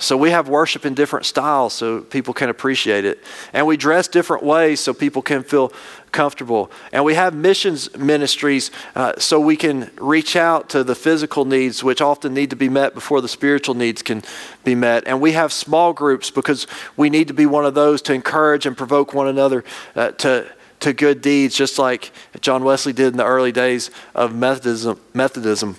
So 0.00 0.16
we 0.16 0.30
have 0.30 0.48
worship 0.48 0.86
in 0.86 0.94
different 0.94 1.26
styles 1.26 1.74
so 1.74 2.00
people 2.00 2.32
can 2.32 2.48
appreciate 2.48 3.04
it. 3.04 3.22
And 3.52 3.66
we 3.66 3.76
dress 3.76 4.08
different 4.08 4.42
ways 4.42 4.80
so 4.80 4.94
people 4.94 5.20
can 5.20 5.42
feel 5.42 5.72
comfortable. 6.10 6.70
And 6.90 7.04
we 7.04 7.14
have 7.14 7.34
missions 7.34 7.94
ministries 7.96 8.70
uh, 8.96 9.18
so 9.18 9.38
we 9.38 9.56
can 9.56 9.90
reach 9.98 10.36
out 10.36 10.70
to 10.70 10.82
the 10.82 10.94
physical 10.94 11.44
needs, 11.44 11.84
which 11.84 12.00
often 12.00 12.32
need 12.32 12.48
to 12.48 12.56
be 12.56 12.70
met 12.70 12.94
before 12.94 13.20
the 13.20 13.28
spiritual 13.28 13.74
needs 13.74 14.02
can 14.02 14.22
be 14.64 14.74
met. 14.74 15.06
And 15.06 15.20
we 15.20 15.32
have 15.32 15.52
small 15.52 15.92
groups 15.92 16.30
because 16.30 16.66
we 16.96 17.10
need 17.10 17.28
to 17.28 17.34
be 17.34 17.44
one 17.44 17.66
of 17.66 17.74
those 17.74 18.00
to 18.02 18.14
encourage 18.14 18.64
and 18.64 18.74
provoke 18.74 19.12
one 19.12 19.28
another 19.28 19.64
uh, 19.94 20.12
to 20.12 20.50
to 20.80 20.94
good 20.94 21.20
deeds, 21.20 21.54
just 21.54 21.78
like 21.78 22.10
John 22.40 22.64
Wesley 22.64 22.94
did 22.94 23.08
in 23.08 23.18
the 23.18 23.26
early 23.26 23.52
days 23.52 23.90
of 24.14 24.34
Methodism. 24.34 24.98
Methodism. 25.12 25.76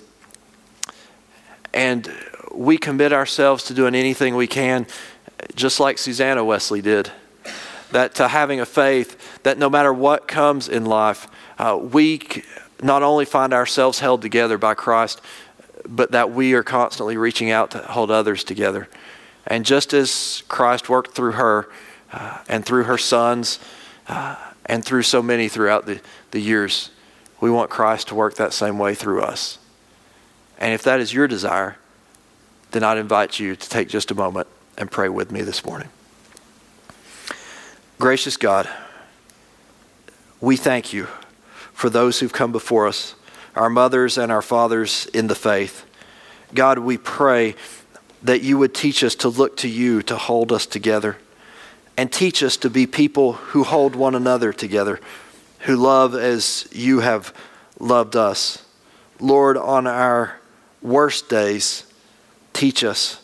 And 1.74 2.08
we 2.54 2.78
commit 2.78 3.12
ourselves 3.12 3.64
to 3.64 3.74
doing 3.74 3.94
anything 3.94 4.34
we 4.36 4.46
can, 4.46 4.86
just 5.54 5.80
like 5.80 5.98
Susanna 5.98 6.44
Wesley 6.44 6.80
did. 6.80 7.10
That 7.90 8.14
to 8.16 8.28
having 8.28 8.60
a 8.60 8.66
faith 8.66 9.42
that 9.42 9.58
no 9.58 9.68
matter 9.68 9.92
what 9.92 10.26
comes 10.26 10.68
in 10.68 10.86
life, 10.86 11.26
uh, 11.58 11.78
we 11.80 12.20
not 12.82 13.02
only 13.02 13.24
find 13.24 13.52
ourselves 13.52 13.98
held 13.98 14.22
together 14.22 14.58
by 14.58 14.74
Christ, 14.74 15.20
but 15.86 16.12
that 16.12 16.30
we 16.30 16.54
are 16.54 16.62
constantly 16.62 17.16
reaching 17.16 17.50
out 17.50 17.70
to 17.72 17.78
hold 17.78 18.10
others 18.10 18.44
together. 18.44 18.88
And 19.46 19.64
just 19.64 19.92
as 19.92 20.42
Christ 20.48 20.88
worked 20.88 21.12
through 21.12 21.32
her 21.32 21.68
uh, 22.12 22.38
and 22.48 22.64
through 22.64 22.84
her 22.84 22.98
sons 22.98 23.58
uh, 24.08 24.36
and 24.66 24.84
through 24.84 25.02
so 25.02 25.22
many 25.22 25.48
throughout 25.48 25.86
the, 25.86 26.00
the 26.30 26.40
years, 26.40 26.90
we 27.40 27.50
want 27.50 27.70
Christ 27.70 28.08
to 28.08 28.14
work 28.14 28.36
that 28.36 28.52
same 28.52 28.78
way 28.78 28.94
through 28.94 29.22
us. 29.22 29.58
And 30.58 30.72
if 30.72 30.82
that 30.84 31.00
is 31.00 31.12
your 31.12 31.26
desire, 31.26 31.76
then 32.72 32.82
I'd 32.82 32.98
invite 32.98 33.38
you 33.38 33.54
to 33.54 33.68
take 33.68 33.88
just 33.88 34.10
a 34.10 34.14
moment 34.14 34.48
and 34.76 34.90
pray 34.90 35.08
with 35.08 35.30
me 35.30 35.42
this 35.42 35.64
morning. 35.64 35.88
Gracious 37.98 38.36
God, 38.36 38.68
we 40.40 40.56
thank 40.56 40.92
you 40.92 41.06
for 41.72 41.88
those 41.88 42.20
who've 42.20 42.32
come 42.32 42.50
before 42.50 42.88
us, 42.88 43.14
our 43.54 43.70
mothers 43.70 44.18
and 44.18 44.32
our 44.32 44.42
fathers 44.42 45.06
in 45.14 45.28
the 45.28 45.34
faith. 45.34 45.84
God, 46.54 46.78
we 46.78 46.98
pray 46.98 47.54
that 48.22 48.42
you 48.42 48.58
would 48.58 48.74
teach 48.74 49.04
us 49.04 49.14
to 49.16 49.28
look 49.28 49.56
to 49.58 49.68
you 49.68 50.02
to 50.02 50.16
hold 50.16 50.52
us 50.52 50.66
together 50.66 51.16
and 51.96 52.10
teach 52.10 52.42
us 52.42 52.56
to 52.58 52.70
be 52.70 52.86
people 52.86 53.34
who 53.34 53.64
hold 53.64 53.94
one 53.94 54.14
another 54.14 54.52
together, 54.52 54.98
who 55.60 55.76
love 55.76 56.14
as 56.14 56.66
you 56.72 57.00
have 57.00 57.34
loved 57.78 58.16
us. 58.16 58.64
Lord, 59.20 59.56
on 59.56 59.86
our 59.86 60.40
worst 60.80 61.28
days, 61.28 61.84
teach 62.52 62.84
us 62.84 63.20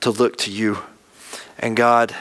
to 0.00 0.10
look 0.10 0.36
to 0.38 0.50
you. 0.50 0.78
And 1.58 1.76
God, 1.76 2.14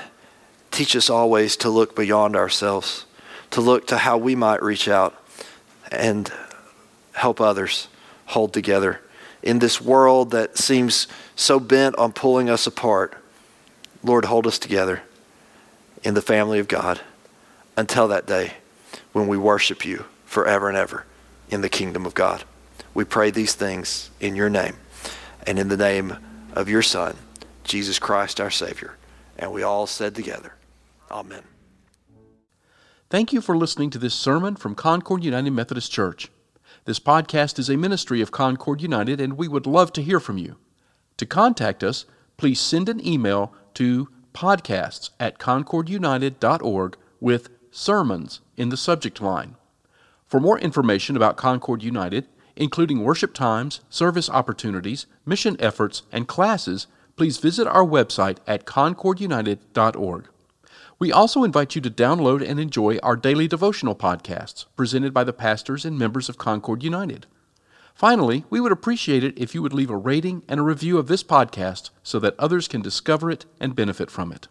teach 0.69 0.95
us 0.95 1.09
always 1.09 1.55
to 1.57 1.69
look 1.69 1.95
beyond 1.95 2.35
ourselves, 2.35 3.05
to 3.51 3.61
look 3.61 3.87
to 3.87 3.97
how 3.97 4.17
we 4.17 4.35
might 4.35 4.63
reach 4.63 4.87
out 4.87 5.15
and 5.91 6.31
help 7.13 7.41
others 7.41 7.87
hold 8.27 8.53
together 8.53 9.01
in 9.43 9.59
this 9.59 9.81
world 9.81 10.31
that 10.31 10.57
seems 10.57 11.07
so 11.35 11.59
bent 11.59 11.95
on 11.97 12.13
pulling 12.13 12.49
us 12.49 12.67
apart. 12.67 13.13
Lord, 14.03 14.25
hold 14.25 14.47
us 14.47 14.57
together 14.57 15.01
in 16.03 16.13
the 16.13 16.21
family 16.21 16.59
of 16.59 16.67
God 16.67 17.01
until 17.75 18.07
that 18.07 18.25
day 18.25 18.53
when 19.11 19.27
we 19.27 19.37
worship 19.37 19.85
you 19.85 20.05
forever 20.25 20.69
and 20.69 20.77
ever 20.77 21.05
in 21.49 21.61
the 21.61 21.69
kingdom 21.69 22.05
of 22.05 22.13
God. 22.13 22.43
We 22.93 23.03
pray 23.03 23.31
these 23.31 23.53
things 23.53 24.09
in 24.19 24.35
your 24.35 24.49
name 24.49 24.77
and 25.45 25.59
in 25.59 25.67
the 25.67 25.77
name 25.77 26.17
of 26.53 26.69
your 26.69 26.81
Son, 26.81 27.15
Jesus 27.63 27.99
Christ 27.99 28.39
our 28.39 28.49
Savior. 28.49 28.95
And 29.37 29.51
we 29.51 29.63
all 29.63 29.87
said 29.87 30.15
together, 30.15 30.55
Amen. 31.09 31.43
Thank 33.09 33.33
you 33.33 33.41
for 33.41 33.57
listening 33.57 33.89
to 33.89 33.97
this 33.97 34.13
sermon 34.13 34.55
from 34.55 34.75
Concord 34.75 35.23
United 35.23 35.51
Methodist 35.51 35.91
Church. 35.91 36.29
This 36.85 36.99
podcast 36.99 37.59
is 37.59 37.69
a 37.69 37.75
ministry 37.75 38.21
of 38.21 38.31
Concord 38.31 38.81
United, 38.81 39.19
and 39.19 39.37
we 39.37 39.47
would 39.47 39.67
love 39.67 39.91
to 39.93 40.01
hear 40.01 40.19
from 40.19 40.37
you. 40.37 40.57
To 41.17 41.25
contact 41.25 41.83
us, 41.83 42.05
please 42.37 42.59
send 42.59 42.87
an 42.89 43.05
email 43.05 43.53
to 43.73 44.07
podcasts 44.33 45.09
at 45.19 45.37
concordunited.org 45.37 46.97
with 47.19 47.49
sermons 47.69 48.41
in 48.57 48.69
the 48.69 48.77
subject 48.77 49.21
line. 49.21 49.55
For 50.25 50.39
more 50.39 50.57
information 50.57 51.17
about 51.17 51.37
Concord 51.37 51.83
United, 51.83 52.27
including 52.55 53.03
worship 53.03 53.33
times, 53.33 53.81
service 53.89 54.29
opportunities, 54.29 55.05
mission 55.25 55.55
efforts, 55.59 56.03
and 56.11 56.27
classes, 56.27 56.87
please 57.15 57.37
visit 57.37 57.67
our 57.67 57.85
website 57.85 58.37
at 58.47 58.65
concordunited.org. 58.65 60.27
We 60.99 61.11
also 61.11 61.43
invite 61.43 61.73
you 61.75 61.81
to 61.81 61.89
download 61.89 62.47
and 62.47 62.59
enjoy 62.59 62.97
our 63.01 63.15
daily 63.15 63.47
devotional 63.47 63.95
podcasts 63.95 64.65
presented 64.75 65.13
by 65.13 65.23
the 65.23 65.33
pastors 65.33 65.83
and 65.83 65.97
members 65.97 66.29
of 66.29 66.37
Concord 66.37 66.83
United. 66.83 67.25
Finally, 67.95 68.45
we 68.49 68.59
would 68.59 68.71
appreciate 68.71 69.23
it 69.23 69.37
if 69.37 69.53
you 69.53 69.61
would 69.61 69.73
leave 69.73 69.89
a 69.89 69.97
rating 69.97 70.43
and 70.47 70.59
a 70.59 70.63
review 70.63 70.97
of 70.97 71.07
this 71.07 71.23
podcast 71.23 71.89
so 72.03 72.19
that 72.19 72.39
others 72.39 72.67
can 72.67 72.81
discover 72.81 73.31
it 73.31 73.45
and 73.59 73.75
benefit 73.75 74.11
from 74.11 74.31
it. 74.31 74.47